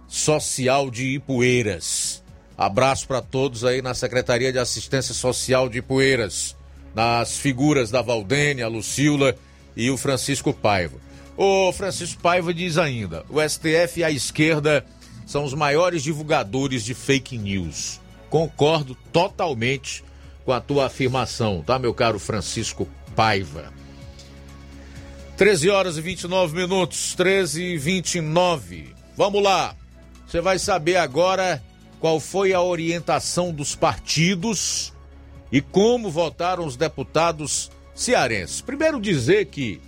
[0.07, 2.23] Social de Ipueiras.
[2.59, 6.55] Abraço para todos aí na Secretaria de Assistência Social de Ipueiras,
[6.95, 9.35] nas figuras da Valdênia, a Lucila
[9.77, 10.97] e o Francisco Paiva.
[11.37, 14.85] O Francisco Paiva diz ainda: o STF e a esquerda
[15.27, 18.01] são os maiores divulgadores de fake news.
[18.31, 20.03] Concordo totalmente
[20.45, 23.73] com a tua afirmação, tá, meu caro Francisco Paiva?
[25.37, 28.95] 13 horas e 29 minutos, 13 e 29.
[29.17, 29.77] Vamos lá.
[30.27, 31.63] Você vai saber agora
[32.01, 34.95] qual foi a orientação dos partidos
[35.53, 38.61] e como votaram os deputados cearenses.
[38.61, 39.81] Primeiro dizer que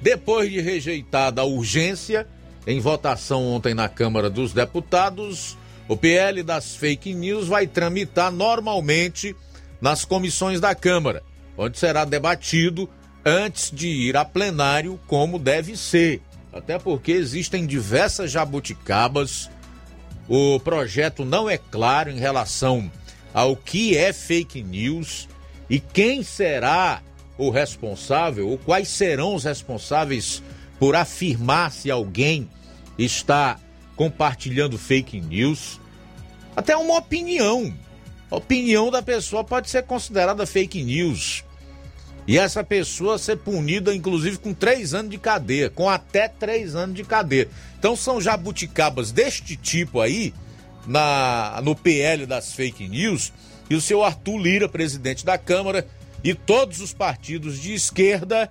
[0.00, 2.26] depois de rejeitada a urgência
[2.66, 5.56] em votação ontem na Câmara dos Deputados,
[5.86, 9.36] o PL das fake news vai tramitar normalmente
[9.80, 11.22] nas comissões da Câmara,
[11.56, 12.88] onde será debatido
[13.24, 16.22] antes de ir a plenário, como deve ser.
[16.52, 19.50] Até porque existem diversas jabuticabas.
[20.28, 22.90] O projeto não é claro em relação
[23.32, 25.28] ao que é fake news
[25.68, 27.02] e quem será
[27.40, 30.42] o responsável ou quais serão os responsáveis
[30.78, 32.48] por afirmar se alguém
[32.98, 33.58] está
[33.96, 35.80] compartilhando fake news.
[36.54, 37.72] Até uma opinião.
[38.30, 41.44] A opinião da pessoa pode ser considerada fake news
[42.26, 46.94] e essa pessoa ser punida, inclusive, com três anos de cadeia, com até três anos
[46.94, 47.48] de cadeia.
[47.78, 50.32] Então são jabuticabas deste tipo aí,
[50.86, 53.32] na, no PL das fake news,
[53.68, 55.86] e o seu Arthur Lira, presidente da Câmara,
[56.22, 58.50] e todos os partidos de esquerda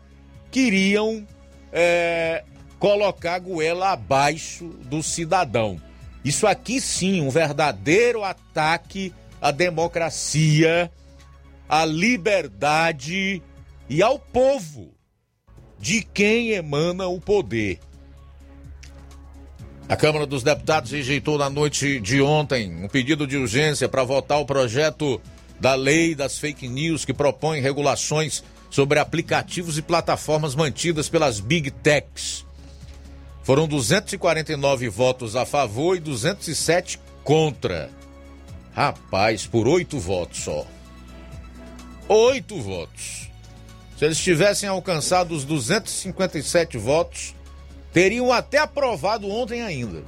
[0.52, 1.26] queriam
[1.72, 2.44] é,
[2.80, 5.80] colocar a goela abaixo do cidadão.
[6.24, 10.92] Isso aqui sim, um verdadeiro ataque à democracia,
[11.68, 13.42] à liberdade
[13.88, 14.94] e ao povo
[15.80, 17.80] de quem emana o poder.
[19.88, 24.40] A Câmara dos Deputados rejeitou na noite de ontem um pedido de urgência para votar
[24.40, 25.20] o projeto
[25.60, 31.72] da lei das fake news que propõe regulações sobre aplicativos e plataformas mantidas pelas Big
[31.72, 32.46] Techs.
[33.44, 37.90] Foram 249 votos a favor e 207 contra.
[38.74, 40.66] Rapaz, por oito votos só.
[42.08, 43.30] Oito votos.
[43.98, 47.36] Se eles tivessem alcançado os 257 votos,
[47.92, 50.04] teriam até aprovado ontem ainda.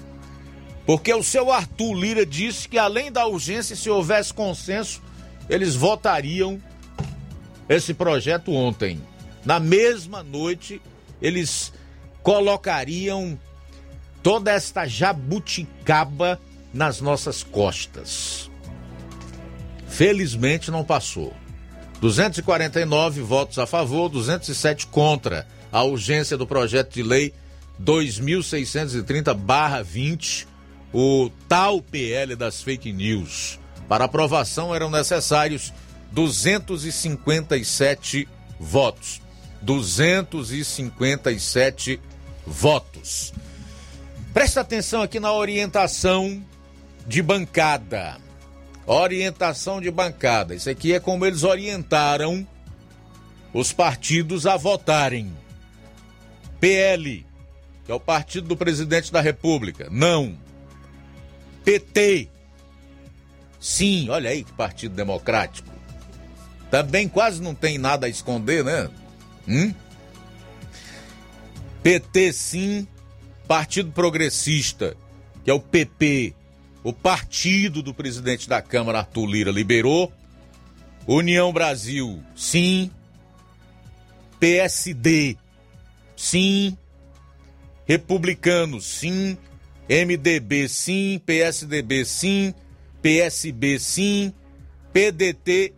[0.85, 5.01] Porque o seu Arthur Lira disse que, além da urgência, se houvesse consenso,
[5.51, 6.59] eles votariam
[7.67, 9.01] esse projeto ontem.
[9.43, 10.81] Na mesma noite,
[11.21, 11.73] eles
[12.23, 13.37] colocariam
[14.23, 16.39] toda esta jabuticaba
[16.73, 18.49] nas nossas costas.
[19.89, 21.33] Felizmente não passou.
[21.99, 27.33] 249 votos a favor, 207 contra a urgência do projeto de lei
[27.83, 30.47] 2630-20,
[30.93, 33.59] o tal PL das fake news.
[33.91, 35.73] Para aprovação eram necessários
[36.13, 38.25] 257
[38.57, 39.21] votos.
[39.61, 41.99] 257
[42.47, 43.33] votos.
[44.33, 46.41] Presta atenção aqui na orientação
[47.05, 48.15] de bancada.
[48.87, 50.55] Orientação de bancada.
[50.55, 52.47] Isso aqui é como eles orientaram
[53.53, 55.33] os partidos a votarem.
[56.61, 57.25] PL,
[57.85, 59.89] que é o partido do presidente da República.
[59.91, 60.37] Não.
[61.65, 62.29] PT.
[63.61, 65.69] Sim, olha aí que partido democrático.
[66.71, 68.89] Também quase não tem nada a esconder, né?
[69.47, 69.73] Hum?
[71.83, 72.87] PT sim,
[73.47, 74.97] Partido Progressista,
[75.43, 76.33] que é o PP,
[76.83, 80.11] o partido do presidente da Câmara, Arthur Lira, liberou.
[81.05, 82.89] União Brasil, sim.
[84.39, 85.37] PSD,
[86.15, 86.77] sim.
[87.85, 89.37] Republicanos, sim.
[89.89, 91.21] MDB, sim.
[91.25, 92.53] PSDB, sim.
[93.01, 94.33] PSB, sim.
[94.93, 95.73] PDT,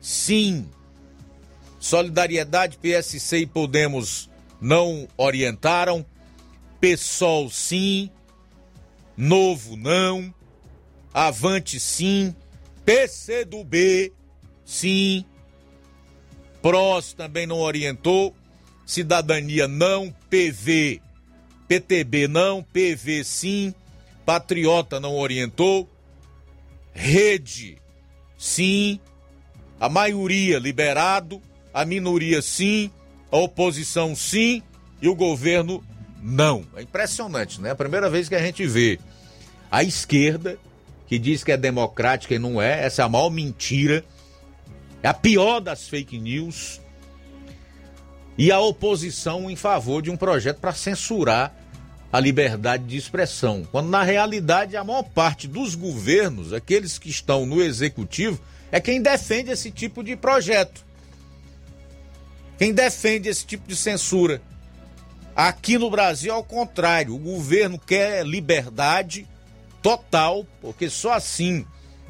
[0.00, 0.68] sim.
[1.78, 4.28] Solidariedade, PSC e Podemos
[4.60, 6.04] não orientaram.
[6.80, 8.10] PSOL, sim.
[9.16, 10.32] Novo, não.
[11.12, 12.34] Avante sim,
[12.84, 14.12] PCdoB
[14.64, 15.24] sim,
[16.60, 18.34] PROS também não orientou,
[18.86, 21.00] Cidadania não, PV,
[21.66, 23.74] PTB não, PV sim,
[24.24, 25.88] Patriota não orientou,
[26.98, 27.78] Rede
[28.36, 28.98] sim,
[29.78, 31.40] a maioria liberado,
[31.72, 32.90] a minoria sim,
[33.30, 34.64] a oposição sim
[35.00, 35.82] e o governo
[36.20, 36.64] não.
[36.74, 37.70] É impressionante, né?
[37.70, 38.98] A primeira vez que a gente vê
[39.70, 40.58] A esquerda,
[41.06, 44.04] que diz que é democrática e não é, essa é a maior mentira.
[45.00, 46.80] É a pior das fake news.
[48.36, 51.54] E a oposição em favor de um projeto para censurar
[52.12, 57.44] a liberdade de expressão, quando na realidade a maior parte dos governos, aqueles que estão
[57.44, 58.40] no executivo,
[58.72, 60.84] é quem defende esse tipo de projeto.
[62.58, 64.40] Quem defende esse tipo de censura.
[65.36, 69.26] Aqui no Brasil, ao contrário, o governo quer liberdade
[69.80, 71.64] total, porque só assim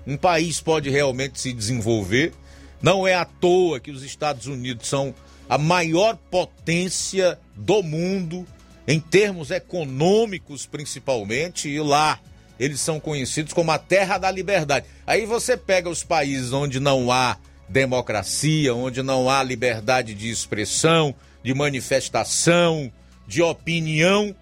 [0.06, 2.32] um país pode realmente se desenvolver.
[2.80, 5.14] Não é à toa que os Estados Unidos são
[5.48, 8.46] a maior potência do mundo,
[8.88, 12.18] em termos econômicos principalmente, e lá
[12.58, 14.86] eles são conhecidos como a terra da liberdade.
[15.06, 17.36] Aí você pega os países onde não há
[17.68, 22.90] democracia, onde não há liberdade de expressão, de manifestação,
[23.26, 24.34] de opinião,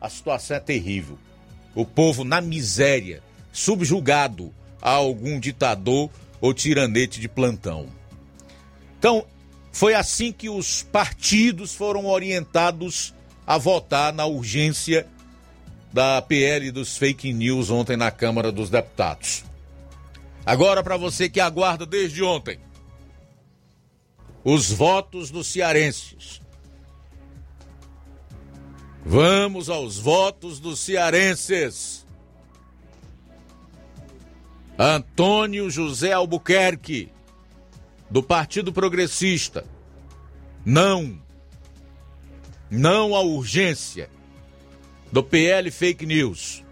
[0.00, 1.16] a situação é terrível.
[1.72, 3.22] O povo na miséria,
[3.52, 4.52] subjugado
[4.82, 6.10] a algum ditador
[6.40, 7.86] ou tiranete de plantão.
[8.98, 9.24] Então,
[9.72, 13.14] foi assim que os partidos foram orientados
[13.46, 15.06] a votar na urgência
[15.92, 19.44] da PL dos fake news ontem na Câmara dos Deputados.
[20.44, 22.58] Agora, para você que aguarda desde ontem,
[24.42, 26.42] os votos dos cearenses.
[29.04, 32.04] Vamos aos votos dos cearenses.
[34.78, 37.10] Antônio José Albuquerque,
[38.10, 39.64] do Partido Progressista.
[40.64, 41.23] Não.
[42.74, 44.10] Não à urgência.
[45.12, 46.64] Do PL Fake News.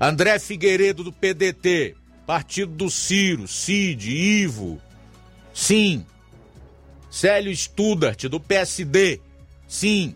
[0.00, 1.96] André Figueiredo, do PDT.
[2.24, 4.80] Partido do Ciro, Cid, Ivo,
[5.52, 6.06] Sim.
[7.10, 9.20] Célio Studart, do PSD.
[9.66, 10.14] Sim.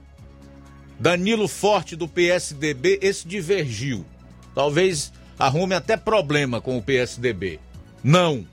[0.99, 2.99] Danilo Forte, do PSDB.
[3.03, 4.07] Esse divergiu.
[4.55, 7.61] Talvez arrume até problema com o PSDB.
[8.03, 8.47] Não.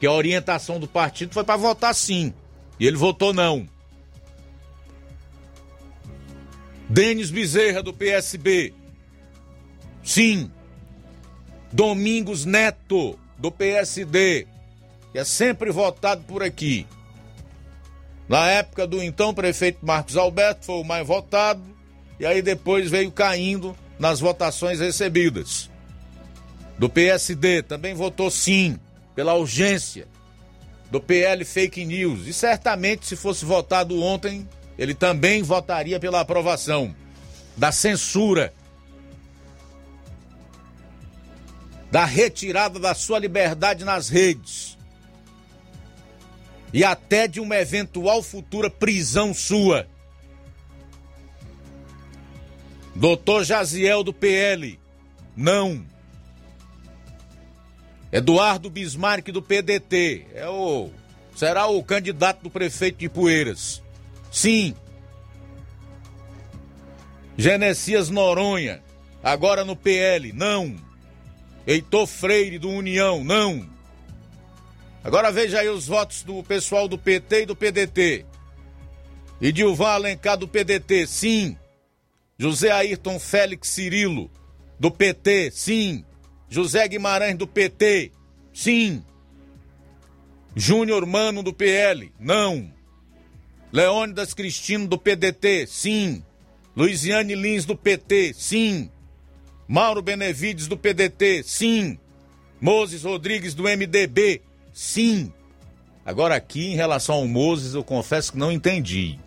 [0.00, 2.32] Que a orientação do partido foi para votar sim.
[2.80, 3.68] E ele votou não.
[6.92, 8.74] Denis Bezerra, do PSB.
[10.04, 10.50] Sim.
[11.72, 14.46] Domingos Neto, do PSD
[15.10, 16.86] que é sempre votado por aqui.
[18.28, 21.62] Na época do então prefeito Marcos Alberto foi o mais votado
[22.20, 25.70] e aí depois veio caindo nas votações recebidas.
[26.78, 28.78] Do PSD também votou sim
[29.14, 30.08] pela urgência.
[30.90, 34.46] Do PL Fake News e certamente se fosse votado ontem,
[34.78, 36.94] ele também votaria pela aprovação
[37.56, 38.52] da censura
[41.90, 44.78] da retirada da sua liberdade nas redes
[46.72, 49.86] e até de uma eventual futura prisão sua.
[52.94, 54.80] Doutor Jaziel do PL,
[55.36, 55.84] não.
[58.10, 60.90] Eduardo Bismarck do PDT, é o
[61.34, 63.82] será o candidato do prefeito de Poeiras.
[64.32, 64.74] Sim.
[67.36, 68.82] Genesias Noronha,
[69.22, 70.74] agora no PL, não.
[71.66, 73.68] Heitor Freire do União, não.
[75.04, 78.24] Agora veja aí os votos do pessoal do PT e do PDT.
[79.40, 81.56] E Dilvan Alencar do PDT, sim.
[82.38, 84.30] José Ayrton Félix Cirilo,
[84.78, 86.04] do PT, sim.
[86.48, 88.12] José Guimarães do PT,
[88.52, 89.04] sim.
[90.56, 92.72] Júnior Mano do PL, não.
[93.72, 96.22] Leônidas Cristino do PDT, sim.
[96.76, 98.90] Luiziane Lins do PT, sim.
[99.66, 101.98] Mauro Benevides do PDT, sim.
[102.60, 104.42] Moses Rodrigues do MDB,
[104.72, 105.32] Sim.
[106.04, 109.18] Agora aqui em relação ao Moses, eu confesso que não entendi.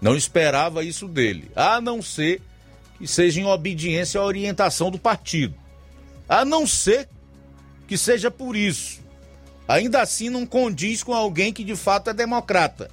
[0.00, 2.40] Não esperava isso dele, a não ser
[2.98, 5.54] que seja em obediência à orientação do partido.
[6.28, 7.08] A não ser
[7.86, 9.00] que seja por isso.
[9.68, 12.90] Ainda assim não condiz com alguém que de fato é democrata.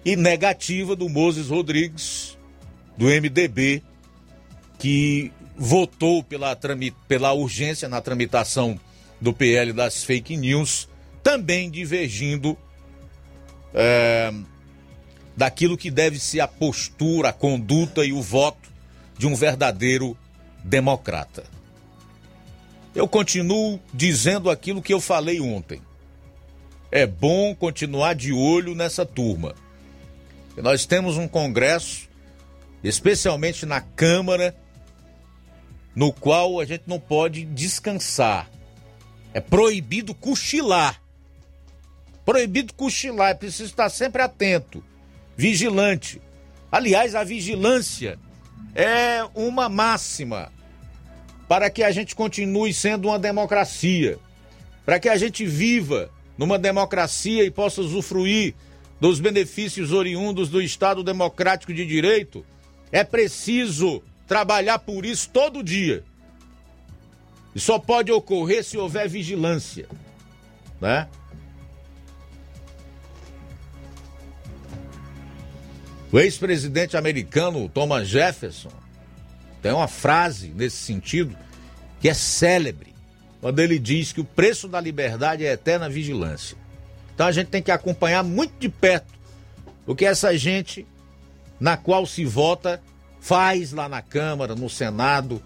[0.04, 2.38] e negativa do Moses Rodrigues,
[2.96, 3.82] do MDB,
[4.78, 6.56] que votou pela,
[7.08, 8.78] pela urgência na tramitação
[9.20, 10.88] do PL das fake news,
[11.24, 12.56] também divergindo
[13.74, 14.32] é,
[15.38, 18.68] daquilo que deve ser a postura, a conduta e o voto
[19.16, 20.18] de um verdadeiro
[20.64, 21.44] democrata.
[22.92, 25.80] Eu continuo dizendo aquilo que eu falei ontem.
[26.90, 29.54] É bom continuar de olho nessa turma.
[30.56, 32.08] Nós temos um Congresso,
[32.82, 34.56] especialmente na Câmara,
[35.94, 38.50] no qual a gente não pode descansar.
[39.32, 41.00] É proibido cochilar.
[42.24, 44.82] Proibido cochilar, é preciso estar sempre atento,
[45.38, 46.20] vigilante.
[46.70, 48.18] Aliás, a vigilância
[48.74, 50.52] é uma máxima
[51.46, 54.18] para que a gente continue sendo uma democracia,
[54.84, 58.54] para que a gente viva numa democracia e possa usufruir
[59.00, 62.44] dos benefícios oriundos do Estado Democrático de Direito,
[62.90, 66.02] é preciso trabalhar por isso todo dia.
[67.54, 69.88] E só pode ocorrer se houver vigilância,
[70.80, 71.08] né?
[76.10, 78.72] O ex-presidente americano Thomas Jefferson
[79.60, 81.36] tem uma frase nesse sentido
[82.00, 82.94] que é célebre,
[83.40, 86.56] quando ele diz que o preço da liberdade é eterna vigilância.
[87.14, 89.12] Então a gente tem que acompanhar muito de perto
[89.86, 90.86] o que essa gente
[91.58, 92.80] na qual se vota
[93.20, 95.42] faz lá na Câmara, no Senado,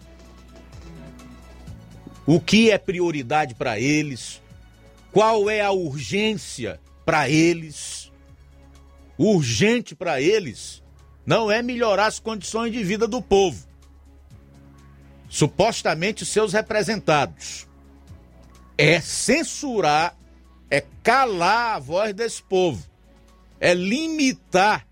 [2.26, 4.40] o que é prioridade para eles,
[5.10, 8.01] qual é a urgência para eles.
[9.24, 10.82] Urgente para eles
[11.24, 13.66] não é melhorar as condições de vida do povo,
[15.28, 17.68] supostamente seus representados,
[18.76, 20.16] é censurar,
[20.68, 22.84] é calar a voz desse povo,
[23.60, 24.86] é limitar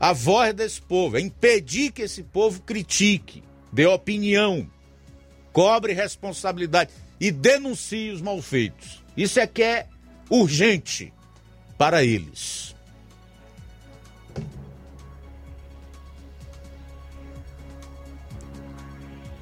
[0.00, 3.42] a voz desse povo, é impedir que esse povo critique,
[3.72, 4.68] dê opinião,
[5.52, 9.04] cobre responsabilidade e denuncie os malfeitos.
[9.16, 9.86] Isso é que é
[10.30, 11.12] urgente
[11.76, 12.74] para eles.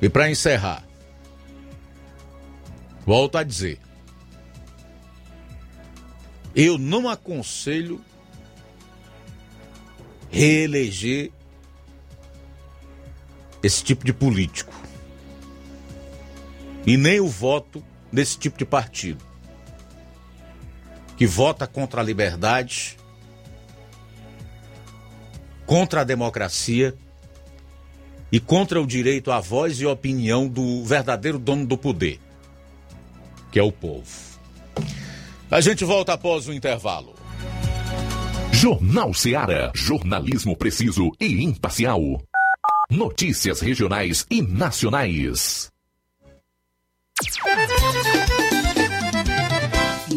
[0.00, 0.84] E para encerrar,
[3.04, 3.80] volto a dizer,
[6.54, 8.02] eu não aconselho
[10.30, 11.30] reeleger
[13.62, 14.72] esse tipo de político.
[16.86, 17.82] E nem o voto
[18.12, 19.24] desse tipo de partido.
[21.16, 22.96] Que vota contra a liberdade,
[25.66, 26.96] contra a democracia
[28.36, 32.20] e contra o direito à voz e opinião do verdadeiro dono do poder,
[33.50, 34.04] que é o povo.
[35.50, 37.14] A gente volta após o intervalo.
[38.52, 39.72] Jornal Seara.
[39.74, 42.02] Jornalismo preciso e imparcial.
[42.90, 45.72] Notícias regionais e nacionais.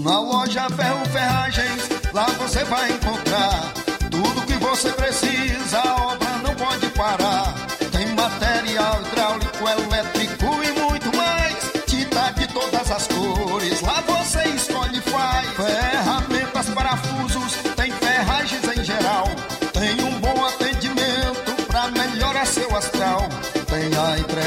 [0.03, 3.73] Na loja Ferro Ferragens, lá você vai encontrar
[4.11, 6.08] tudo que você precisa.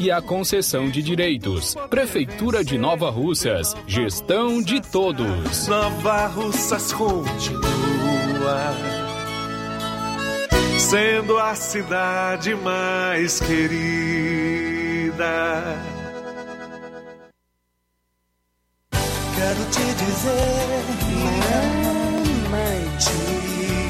[0.00, 1.74] e a concessão de direitos.
[1.90, 5.68] Prefeitura de Nova Russas, gestão de todos.
[5.68, 7.62] Nova Russas continua
[10.78, 15.22] sendo a cidade mais querida.
[19.34, 20.84] Quero te dizer,
[22.50, 23.81] mamãe, te.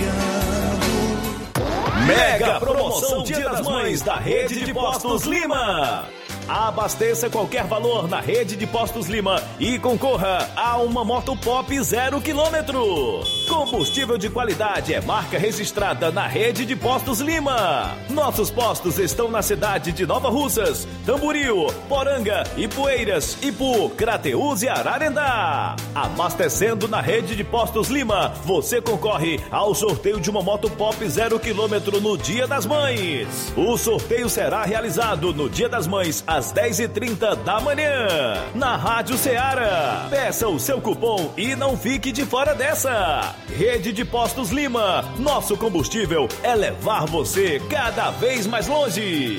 [2.14, 6.06] Mega promoção Dia das Mães da Rede de Postos Lima.
[6.46, 12.20] Abasteça qualquer valor na rede de Postos Lima e concorra a uma moto pop zero
[12.20, 13.41] quilômetro.
[13.52, 17.94] Combustível de qualidade é marca registrada na rede de Postos Lima.
[18.08, 25.76] Nossos postos estão na cidade de Nova Russas, Tamboril, Poranga, Ipueiras, Ipu, Crateús e Ararendá.
[25.94, 31.38] Abastecendo na rede de Postos Lima, você concorre ao sorteio de uma moto pop zero
[31.38, 33.52] quilômetro no Dia das Mães.
[33.54, 40.06] O sorteio será realizado no Dia das Mães às 10h30 da manhã, na Rádio Ceará.
[40.08, 43.34] Peça o seu cupom e não fique de fora dessa.
[43.48, 49.38] Rede de Postos Lima, nosso combustível é levar você cada vez mais longe.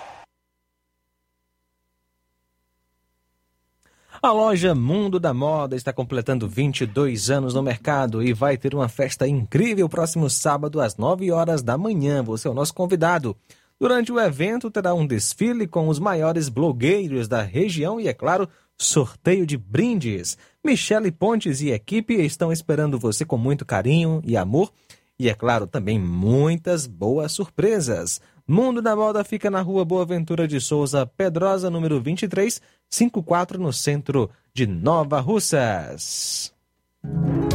[4.23, 8.87] A loja Mundo da Moda está completando 22 anos no mercado e vai ter uma
[8.87, 12.21] festa incrível próximo sábado às 9 horas da manhã.
[12.21, 13.35] Você é o nosso convidado.
[13.79, 18.47] Durante o evento terá um desfile com os maiores blogueiros da região e, é claro,
[18.77, 20.37] sorteio de brindes.
[20.63, 24.71] Michele Pontes e equipe estão esperando você com muito carinho e amor
[25.17, 28.21] e, é claro, também muitas boas surpresas.
[28.51, 33.71] Mundo da Moda fica na rua Boa Ventura de Souza Pedrosa, número 23, 54, no
[33.71, 36.51] centro de Nova Russas.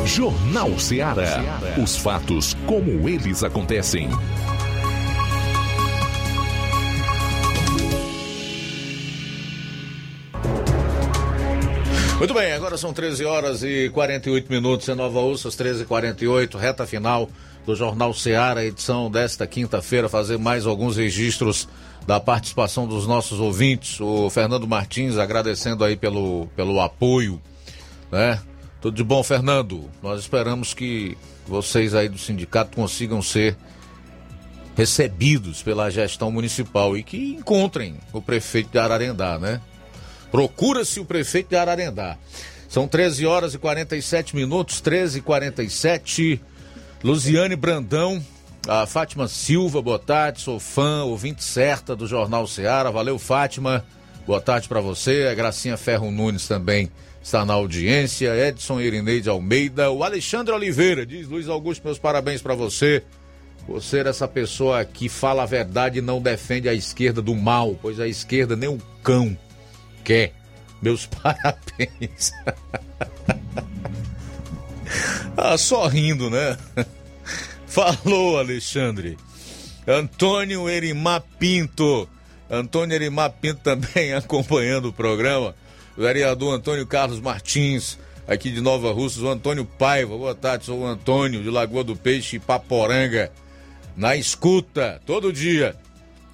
[0.06, 1.42] Jornal Ceará.
[1.84, 4.08] Os fatos como eles acontecem.
[12.16, 16.56] Muito bem, agora são 13 horas e 48 minutos em Nova Ursas, 13 e 48
[16.56, 17.28] reta final
[17.66, 21.68] do Jornal Ceará, edição desta quinta-feira, fazer mais alguns registros
[22.06, 24.00] da participação dos nossos ouvintes.
[24.00, 27.42] O Fernando Martins agradecendo aí pelo, pelo apoio,
[28.10, 28.40] né?
[28.80, 29.90] Tudo de bom, Fernando.
[30.00, 33.56] Nós esperamos que vocês aí do sindicato consigam ser
[34.76, 39.60] recebidos pela gestão municipal e que encontrem o prefeito de Ararendá, né?
[40.30, 42.16] Procura-se o prefeito de Ararendá.
[42.68, 46.40] São 13 horas e 47 minutos, 13 e 47.
[47.04, 48.22] Luziane Brandão,
[48.66, 52.90] a Fátima Silva, boa tarde, sou fã, ouvinte certa do Jornal Ceará.
[52.90, 53.84] Valeu, Fátima.
[54.26, 55.28] Boa tarde para você.
[55.30, 56.90] A Gracinha Ferro Nunes também
[57.22, 58.34] está na audiência.
[58.48, 59.90] Edson Irineide Almeida.
[59.90, 63.04] O Alexandre Oliveira diz: Luiz Augusto, meus parabéns para você
[63.66, 67.76] por ser essa pessoa que fala a verdade e não defende a esquerda do mal,
[67.82, 69.36] pois a esquerda nem o cão
[70.02, 70.32] quer.
[70.80, 72.32] Meus parabéns.
[75.36, 76.56] ah, só rindo, né?
[77.66, 79.18] Falou, Alexandre.
[79.86, 82.08] Antônio Erimar Pinto.
[82.50, 85.54] Antônio Erimar Pinto também acompanhando o programa.
[85.96, 87.98] Vereador Antônio Carlos Martins,
[88.28, 89.22] aqui de Nova Russas.
[89.22, 90.16] O Antônio Paiva.
[90.16, 93.30] Boa tarde, sou o Antônio de Lagoa do Peixe, Paporanga.
[93.96, 95.74] Na escuta, todo dia.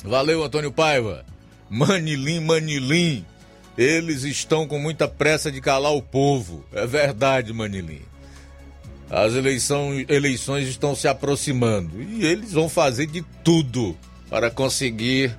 [0.05, 1.25] Valeu, Antônio Paiva.
[1.71, 3.25] Manilim, Manilim.
[3.79, 6.65] Eles estão com muita pressa de calar o povo.
[6.73, 8.03] É verdade, Manilim.
[9.13, 13.95] As eleições estão se aproximando e eles vão fazer de tudo
[14.31, 15.37] para conseguir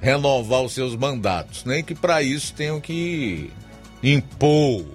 [0.00, 1.64] renovar os seus mandatos.
[1.64, 3.50] Nem que para isso tenham que
[4.00, 4.86] impor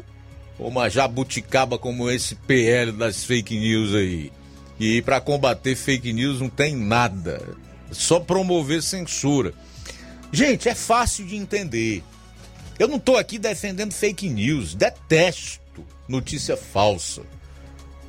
[0.57, 4.31] uma jabuticaba como esse PL das fake news aí.
[4.79, 7.45] E para combater fake news não tem nada.
[7.91, 9.53] Só promover censura.
[10.31, 12.01] Gente, é fácil de entender.
[12.79, 15.59] Eu não estou aqui defendendo fake news, detesto
[16.07, 17.23] notícia falsa.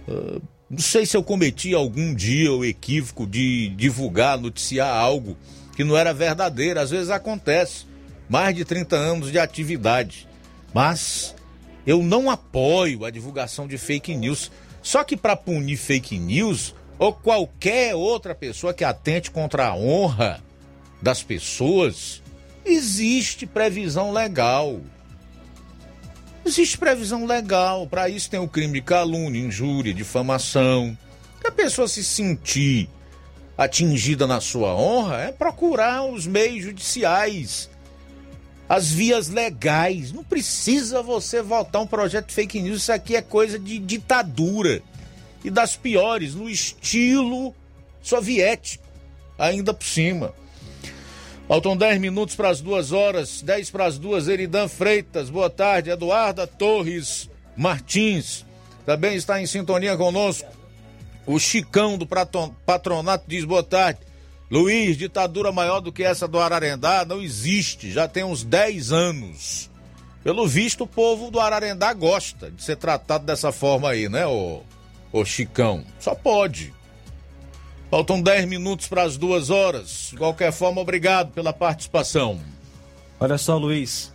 [0.08, 5.36] Uh, não sei se eu cometi algum dia o equívoco de divulgar, noticiar algo
[5.76, 6.80] que não era verdadeiro.
[6.80, 7.86] Às vezes acontece.
[8.28, 10.26] Mais de 30 anos de atividade.
[10.72, 11.34] Mas
[11.86, 14.50] eu não apoio a divulgação de fake news.
[14.80, 20.42] Só que para punir fake news ou qualquer outra pessoa que atente contra a honra
[21.02, 22.22] das pessoas,
[22.64, 24.80] existe previsão legal.
[26.44, 27.86] Existe previsão legal.
[27.86, 30.96] Para isso tem o crime de calúnia, injúria, difamação.
[31.40, 32.88] Que a pessoa se sentir
[33.56, 37.70] atingida na sua honra é procurar os meios judiciais,
[38.68, 40.12] as vias legais.
[40.12, 42.82] Não precisa você votar um projeto fake news.
[42.82, 44.82] Isso aqui é coisa de ditadura
[45.44, 47.54] e das piores, no estilo
[48.00, 48.84] soviético,
[49.38, 50.34] ainda por cima.
[51.48, 55.90] Faltam 10 minutos para as duas horas, 10 para as duas, Eridan Freitas, boa tarde,
[55.90, 58.46] Eduarda Torres Martins,
[58.86, 60.48] também está em sintonia conosco.
[61.26, 64.00] O Chicão do Patronato diz boa tarde.
[64.50, 69.70] Luiz, ditadura maior do que essa do Ararendá não existe, já tem uns 10 anos.
[70.22, 74.62] Pelo visto, o povo do Ararendá gosta de ser tratado dessa forma aí, né, ô,
[75.12, 75.84] ô Chicão?
[75.98, 76.72] Só pode.
[77.92, 80.08] Faltam 10 minutos para as duas horas.
[80.12, 82.40] De qualquer forma, obrigado pela participação.
[83.20, 84.10] Olha só, Luiz.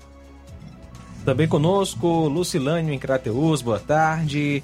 [1.24, 4.64] Também conosco, Lucilânio em Crateus, boa tarde.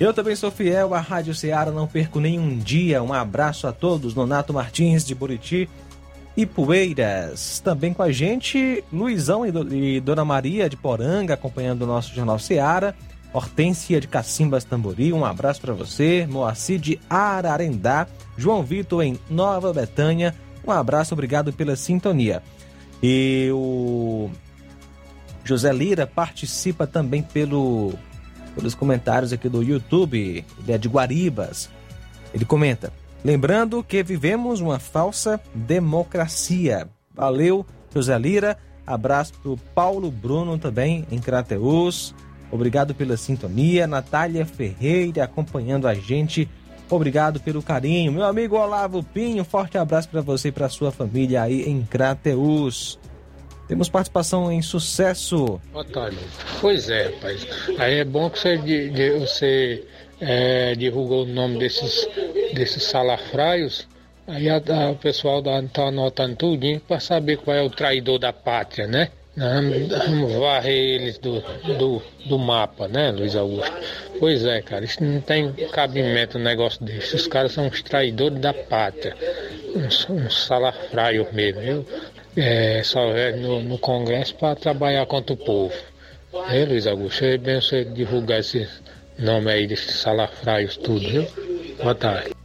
[0.00, 3.04] Eu também sou fiel à Rádio Ceará, não perco nenhum dia.
[3.04, 5.70] Um abraço a todos, Nonato Martins de Buriti
[6.36, 7.60] e Poeiras.
[7.60, 12.94] Também com a gente, Luizão e Dona Maria de Poranga, acompanhando o nosso Jornal Ceará.
[13.34, 16.26] Hortência de Cacimbas Tambori, um abraço para você.
[16.30, 18.06] Moacir de Ararendá,
[18.38, 20.34] João Vitor em Nova Betânia,
[20.66, 22.42] um abraço, obrigado pela sintonia.
[23.02, 24.30] E o
[25.44, 27.92] José Lira participa também pelo,
[28.54, 31.68] pelos comentários aqui do YouTube, ele é de Guaribas.
[32.32, 32.92] Ele comenta:
[33.24, 36.88] Lembrando que vivemos uma falsa democracia.
[37.12, 38.56] Valeu, José Lira.
[38.86, 42.14] Abraço pro Paulo Bruno também em Crateus.
[42.54, 43.84] Obrigado pela sintonia.
[43.84, 46.48] Natália Ferreira acompanhando a gente.
[46.88, 48.12] Obrigado pelo carinho.
[48.12, 52.96] Meu amigo Olavo Pinho, forte abraço para você e para sua família aí em Crateus.
[53.66, 55.60] Temos participação em sucesso.
[55.92, 56.18] Tarde.
[56.60, 57.44] Pois é, rapaz.
[57.76, 59.84] Aí é bom que você, de, de, você
[60.20, 62.06] é, divulgou o nome desses,
[62.54, 63.88] desses salafraios.
[64.28, 68.32] Aí a, a, o pessoal está anotando tudinho para saber qual é o traidor da
[68.32, 69.10] pátria, né?
[69.36, 71.40] Vamos, vamos varrer eles do,
[71.76, 73.72] do, do mapa, né, Luiz Augusto?
[74.20, 77.16] Pois é, cara, isso não tem cabimento um negócio desse.
[77.16, 79.16] Os caras são os traidores da pátria,
[79.74, 81.86] uns, uns salafraios mesmo, viu?
[82.36, 85.74] É, só é no, no Congresso para trabalhar contra o povo.
[86.50, 88.68] É, Luiz Augusto, é bem você divulgar esse
[89.18, 91.26] nome aí desses salafraios tudo, viu?
[91.82, 92.43] Boa tarde.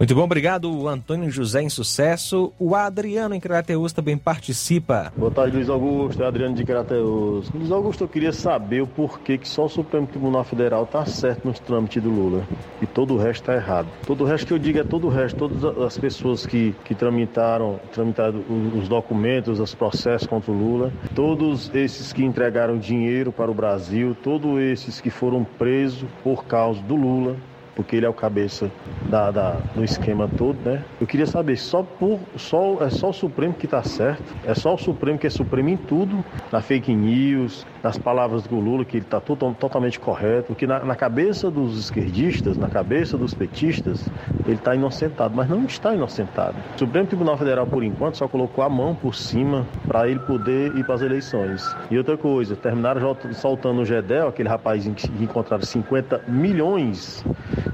[0.00, 2.54] Muito bom, obrigado, Antônio José em sucesso.
[2.58, 5.12] O Adriano em Crateus também participa.
[5.14, 6.22] Boa tarde, Luiz Augusto.
[6.22, 7.50] É Adriano de Crateus.
[7.50, 11.46] Luiz Augusto, eu queria saber o porquê que só o Supremo Tribunal Federal está certo
[11.46, 12.48] nos trâmites do Lula
[12.80, 13.88] e todo o resto está errado.
[14.06, 16.94] Todo o resto que eu digo é todo o resto, todas as pessoas que, que
[16.94, 18.42] tramitaram, tramitaram
[18.74, 24.16] os documentos, os processos contra o Lula, todos esses que entregaram dinheiro para o Brasil,
[24.22, 27.36] todos esses que foram presos por causa do Lula,
[27.74, 28.70] porque ele é o cabeça
[29.08, 30.84] da, da, do esquema todo, né?
[31.00, 34.34] Eu queria saber, só por só é só o Supremo que está certo?
[34.44, 38.56] É só o Supremo que é Supremo em tudo, na fake news, nas palavras do
[38.56, 43.34] Lula, que ele está totalmente correto, que na, na, cabeça dos esquerdistas, na cabeça dos
[43.34, 44.08] petistas,
[44.44, 46.56] ele está inocentado, mas não está inocentado.
[46.76, 50.76] O Supremo Tribunal Federal, por enquanto, só colocou a mão por cima para ele poder
[50.76, 51.76] ir para as eleições.
[51.90, 57.24] E outra coisa, terminaram soltando o Gedel, aquele rapazinho que encontraram 50 milhões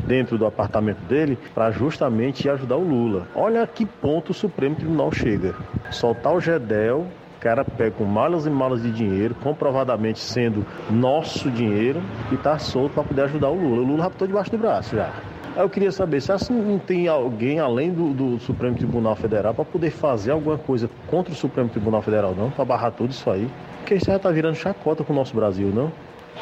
[0.06, 3.26] dentro do apartamento dele, para justamente ajudar o Lula.
[3.34, 5.54] Olha a que ponto o Supremo Tribunal chega.
[5.90, 7.06] Soltar o Gedel
[7.46, 12.02] cara pega com malas e malas de dinheiro, comprovadamente sendo nosso dinheiro,
[12.32, 13.82] e está solto para poder ajudar o Lula.
[13.82, 15.12] O Lula raptou debaixo do braço já.
[15.54, 19.54] Aí eu queria saber se assim não tem alguém além do, do Supremo Tribunal Federal
[19.54, 22.50] para poder fazer alguma coisa contra o Supremo Tribunal Federal, não?
[22.50, 23.48] Para barrar tudo isso aí.
[23.78, 25.92] Porque isso já está virando chacota com o nosso Brasil, não?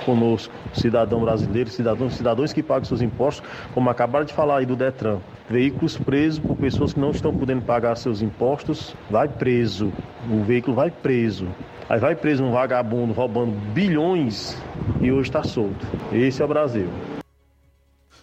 [0.05, 4.77] Conosco, cidadão brasileiro, cidadãos, cidadãos que pagam seus impostos, como acabaram de falar aí do
[4.77, 5.19] Detran.
[5.49, 9.93] Veículos presos por pessoas que não estão podendo pagar seus impostos, vai preso.
[10.31, 11.47] O veículo vai preso.
[11.89, 14.57] Aí vai preso um vagabundo roubando bilhões
[15.01, 15.87] e hoje está solto.
[16.13, 16.89] Esse é o Brasil.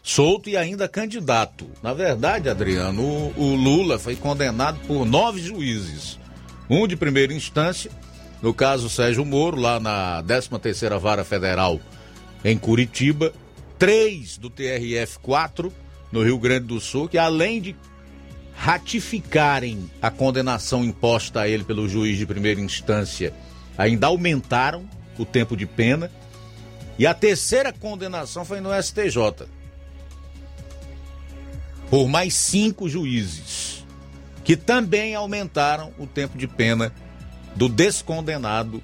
[0.01, 1.67] Solto e ainda candidato.
[1.83, 6.19] Na verdade, Adriano, o, o Lula foi condenado por nove juízes.
[6.67, 7.91] Um de primeira instância
[8.41, 11.79] no caso Sérgio Moro, lá na 13ª Vara Federal
[12.43, 13.33] em Curitiba,
[13.77, 15.71] três do TRF-4
[16.11, 17.75] no Rio Grande do Sul, que além de
[18.55, 23.33] ratificarem a condenação imposta a ele pelo juiz de primeira instância,
[23.77, 24.87] ainda aumentaram
[25.17, 26.11] o tempo de pena.
[26.97, 29.47] E a terceira condenação foi no STJ.
[31.89, 33.85] Por mais cinco juízes,
[34.43, 36.93] que também aumentaram o tempo de pena
[37.55, 38.81] do descondenado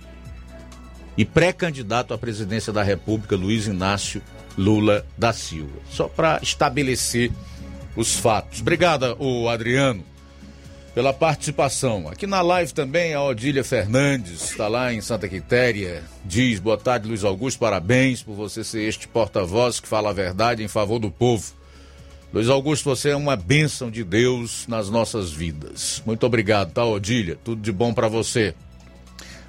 [1.18, 4.22] e pré-candidato à presidência da República, Luiz Inácio
[4.58, 5.80] Lula da Silva.
[5.90, 7.32] Só para estabelecer
[7.96, 8.62] os fatos.
[8.62, 10.04] Obrigada, o Adriano,
[10.94, 12.08] pela participação.
[12.08, 17.08] Aqui na live também a Odília Fernandes, está lá em Santa Quitéria, diz: Boa tarde,
[17.08, 21.12] Luiz Augusto, parabéns por você ser este porta-voz que fala a verdade em favor do
[21.12, 21.57] povo.
[22.34, 26.04] Luiz Augusto, você é uma bênção de Deus nas nossas vidas.
[26.06, 27.38] Muito obrigado, tá, Odília?
[27.42, 28.54] Tudo de bom para você.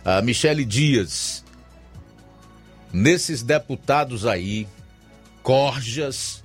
[0.04, 1.44] A Michele Dias,
[2.92, 4.68] nesses deputados aí,
[5.42, 6.44] corjas,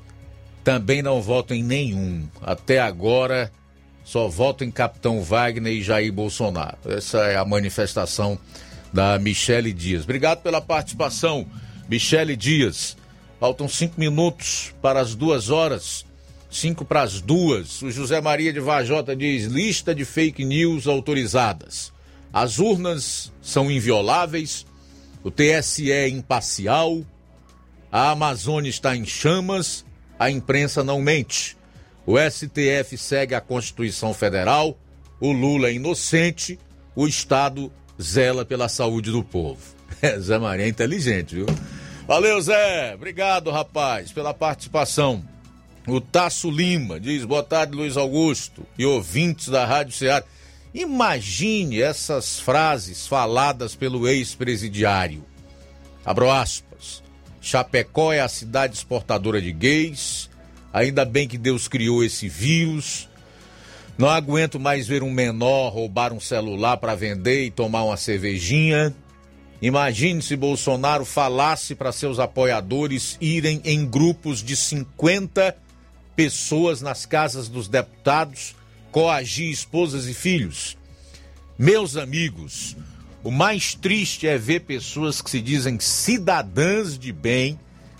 [0.64, 2.28] também não voto em nenhum.
[2.42, 3.52] Até agora,
[4.04, 6.78] só voto em Capitão Wagner e Jair Bolsonaro.
[6.86, 8.40] Essa é a manifestação
[8.92, 10.04] da Michele Dias.
[10.04, 11.46] Obrigado pela participação,
[11.88, 12.98] Michele Dias.
[13.40, 16.06] Faltam cinco minutos para as duas horas.
[16.54, 17.82] Cinco para as duas.
[17.82, 21.92] O José Maria de Vajota diz: lista de fake news autorizadas.
[22.32, 24.64] As urnas são invioláveis.
[25.24, 27.02] O TSE é imparcial.
[27.92, 29.84] A Amazônia está em chamas.
[30.20, 31.58] A imprensa não mente.
[32.06, 34.78] O STF segue a Constituição Federal.
[35.20, 36.60] O Lula é inocente.
[36.96, 39.60] O Estado zela pela saúde do povo.
[40.02, 41.46] É, Zé Maria é inteligente, viu?
[42.06, 42.94] Valeu, Zé.
[42.94, 45.24] Obrigado, rapaz, pela participação.
[45.86, 50.26] O Tasso Lima diz: boa tarde, Luiz Augusto e ouvintes da Rádio Ceará.
[50.74, 55.24] Imagine essas frases faladas pelo ex-presidiário.
[56.06, 57.04] Abro aspas.
[57.42, 60.30] Chapecó é a cidade exportadora de gays.
[60.72, 63.08] Ainda bem que Deus criou esse vírus.
[63.98, 68.96] Não aguento mais ver um menor roubar um celular para vender e tomar uma cervejinha.
[69.62, 75.62] Imagine se Bolsonaro falasse para seus apoiadores irem em grupos de 50
[76.15, 78.56] pessoas nas casas dos deputados,
[78.91, 80.77] coagir esposas e filhos.
[81.57, 82.76] Meus amigos,
[83.23, 87.60] o mais triste é ver pessoas que se dizem cidadãs de bem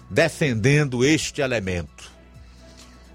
[0.10, 2.12] defendendo este elemento.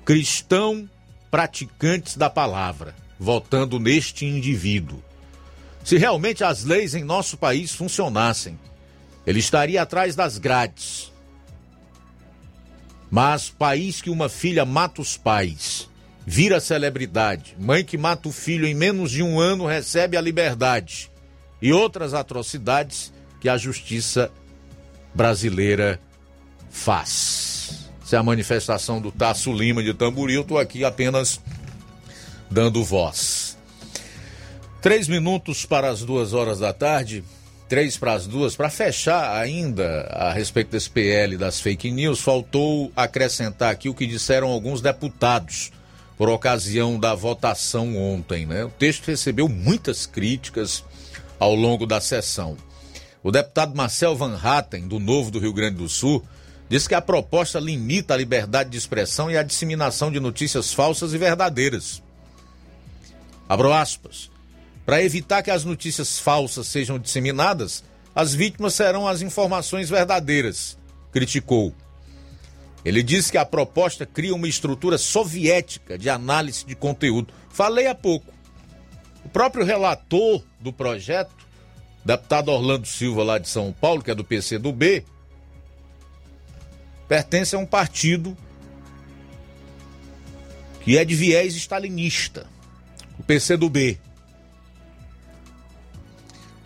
[0.04, 0.88] Cristão
[1.30, 5.02] praticantes da palavra, votando neste indivíduo.
[5.84, 8.58] Se realmente as leis em nosso país funcionassem,
[9.26, 11.12] ele estaria atrás das grades,
[13.10, 15.88] mas país que uma filha mata os pais,
[16.26, 21.10] vira celebridade, mãe que mata o filho em menos de um ano recebe a liberdade
[21.60, 24.30] e outras atrocidades que a justiça
[25.14, 26.00] brasileira
[26.70, 27.88] faz.
[28.02, 30.42] Essa é a manifestação do Tasso Lima de Tamboril.
[30.42, 31.40] Estou aqui apenas
[32.50, 33.58] dando voz.
[34.80, 37.24] Três minutos para as duas horas da tarde
[37.68, 42.90] três para as duas, para fechar ainda a respeito desse PL das fake news, faltou
[42.96, 45.70] acrescentar aqui o que disseram alguns deputados
[46.16, 48.46] por ocasião da votação ontem.
[48.46, 48.64] Né?
[48.64, 50.82] O texto recebeu muitas críticas
[51.38, 52.56] ao longo da sessão.
[53.22, 56.24] O deputado Marcel Van Hatten, do Novo do Rio Grande do Sul,
[56.68, 61.12] disse que a proposta limita a liberdade de expressão e a disseminação de notícias falsas
[61.12, 62.02] e verdadeiras.
[63.48, 64.30] Abro aspas.
[64.88, 67.84] Para evitar que as notícias falsas sejam disseminadas,
[68.14, 70.78] as vítimas serão as informações verdadeiras,
[71.12, 71.74] criticou.
[72.82, 77.34] Ele disse que a proposta cria uma estrutura soviética de análise de conteúdo.
[77.50, 78.32] Falei há pouco.
[79.26, 81.36] O próprio relator do projeto,
[82.02, 85.04] deputado Orlando Silva, lá de São Paulo, que é do PCdoB,
[87.06, 88.34] pertence a um partido
[90.80, 92.46] que é de viés stalinista,
[93.18, 94.07] o PCdoB.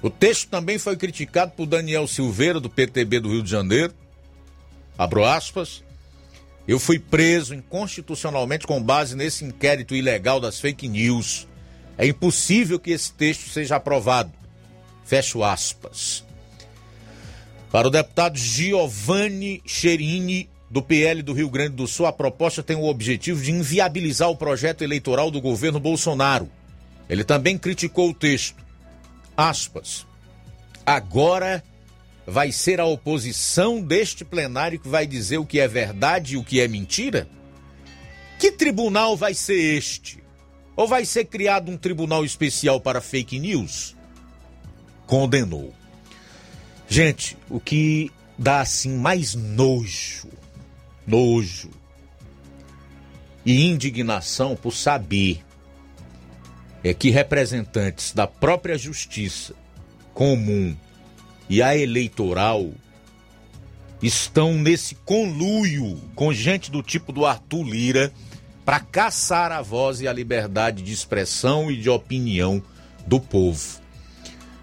[0.03, 3.95] O texto também foi criticado por Daniel Silveira, do PTB do Rio de Janeiro.
[4.99, 5.85] Abro aspas.
[6.67, 11.47] Eu fui preso inconstitucionalmente com base nesse inquérito ilegal das fake news.
[11.97, 14.33] É impossível que esse texto seja aprovado.
[15.05, 16.25] Fecho aspas.
[17.71, 22.77] Para o deputado Giovanni Cherini, do PL do Rio Grande do Sul, a proposta tem
[22.77, 26.51] o objetivo de inviabilizar o projeto eleitoral do governo Bolsonaro.
[27.09, 28.62] Ele também criticou o texto.
[29.37, 30.07] Aspas.
[30.85, 31.63] Agora
[32.27, 36.45] vai ser a oposição deste plenário que vai dizer o que é verdade e o
[36.45, 37.29] que é mentira?
[38.39, 40.23] Que tribunal vai ser este?
[40.75, 43.97] Ou vai ser criado um tribunal especial para fake news?
[45.07, 45.73] Condenou.
[46.89, 50.29] Gente, o que dá assim mais nojo,
[51.07, 51.71] nojo
[53.45, 55.45] e indignação por saber
[56.85, 59.55] é que representantes da própria justiça
[60.13, 60.77] comum
[61.49, 62.71] e a eleitoral
[64.03, 68.13] estão nesse conluio com gente do tipo do Arthur Lira
[68.65, 72.63] para caçar a voz e a liberdade de expressão e de opinião
[73.07, 73.81] do povo.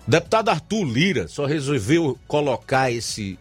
[0.07, 3.37] O deputado Arthur Lira só resolveu colocar esse,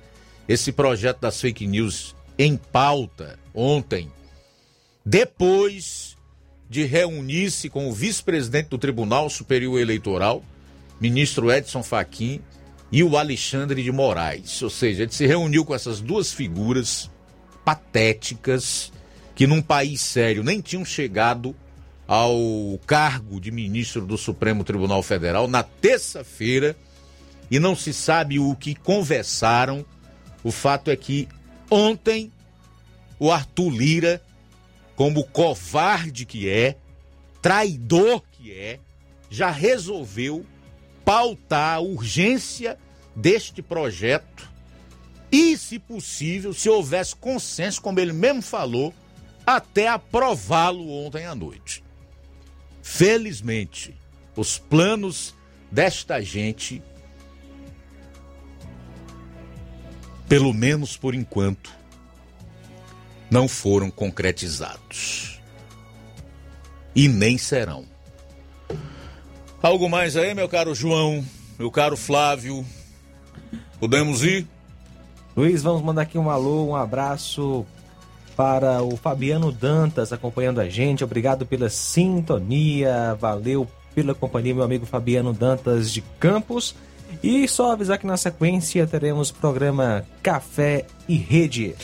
[0.49, 4.13] esse projeto das fake news em pauta ontem,
[5.05, 6.18] depois
[6.69, 10.45] de reunir-se com o vice-presidente do Tribunal Superior Eleitoral,
[11.01, 12.41] ministro Edson Fachin,
[12.91, 14.63] e o Alexandre de Moraes.
[14.63, 17.11] Ou seja, ele se reuniu com essas duas figuras
[17.65, 18.93] patéticas
[19.35, 21.55] que num país sério nem tinham chegado
[22.07, 26.75] ao cargo de ministro do Supremo Tribunal Federal na terça-feira
[27.51, 29.85] e não se sabe o que conversaram.
[30.43, 31.29] O fato é que
[31.71, 32.33] ontem
[33.19, 34.23] o Arthur Lira,
[34.99, 36.77] como covarde que é,
[37.41, 38.81] traidor que é,
[39.31, 40.45] já resolveu
[41.05, 42.77] pautar a urgência
[43.15, 44.51] deste projeto
[45.31, 48.93] e, se possível, se houvesse consenso, como ele mesmo falou,
[49.47, 51.85] até aprová-lo ontem à noite.
[52.83, 53.95] Felizmente,
[54.35, 55.33] os planos
[55.71, 56.83] desta gente,
[60.29, 61.78] pelo menos por enquanto,
[63.31, 65.41] não foram concretizados.
[66.95, 67.85] E nem serão.
[69.63, 71.25] Algo mais aí, meu caro João,
[71.59, 72.65] meu caro Flávio?
[73.81, 74.47] Podemos ir?
[75.37, 77.65] Luiz, vamos mandar aqui um alô, um abraço
[78.37, 81.03] para o Fabiano Dantas acompanhando a gente.
[81.03, 86.75] Obrigado pela sintonia, valeu pela companhia, meu amigo Fabiano Dantas de Campos.
[87.23, 91.75] E só avisar que na sequência teremos programa Café e Rede.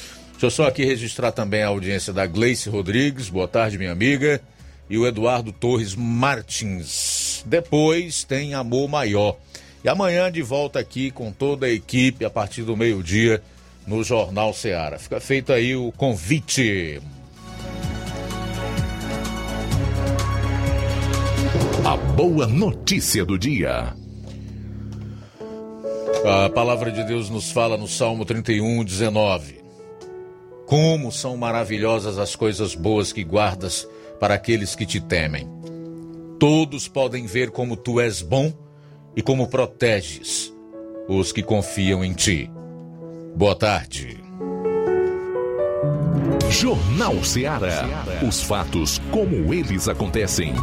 [0.44, 3.30] Deixa eu só aqui registrar também a audiência da Gleice Rodrigues.
[3.30, 4.42] Boa tarde, minha amiga.
[4.90, 7.42] E o Eduardo Torres Martins.
[7.46, 9.38] Depois tem Amor Maior.
[9.82, 13.42] E amanhã de volta aqui com toda a equipe a partir do meio-dia
[13.86, 14.98] no Jornal Ceará.
[14.98, 17.00] Fica feito aí o convite.
[21.86, 23.94] A boa notícia do dia.
[26.22, 29.63] A palavra de Deus nos fala no Salmo 31, 19.
[30.66, 33.86] Como são maravilhosas as coisas boas que guardas
[34.18, 35.48] para aqueles que te temem.
[36.38, 38.52] Todos podem ver como tu és bom
[39.16, 40.52] e como proteges
[41.08, 42.50] os que confiam em ti.
[43.36, 44.22] Boa tarde.
[46.50, 47.84] Jornal Ceará.
[48.26, 50.54] Os fatos como eles acontecem.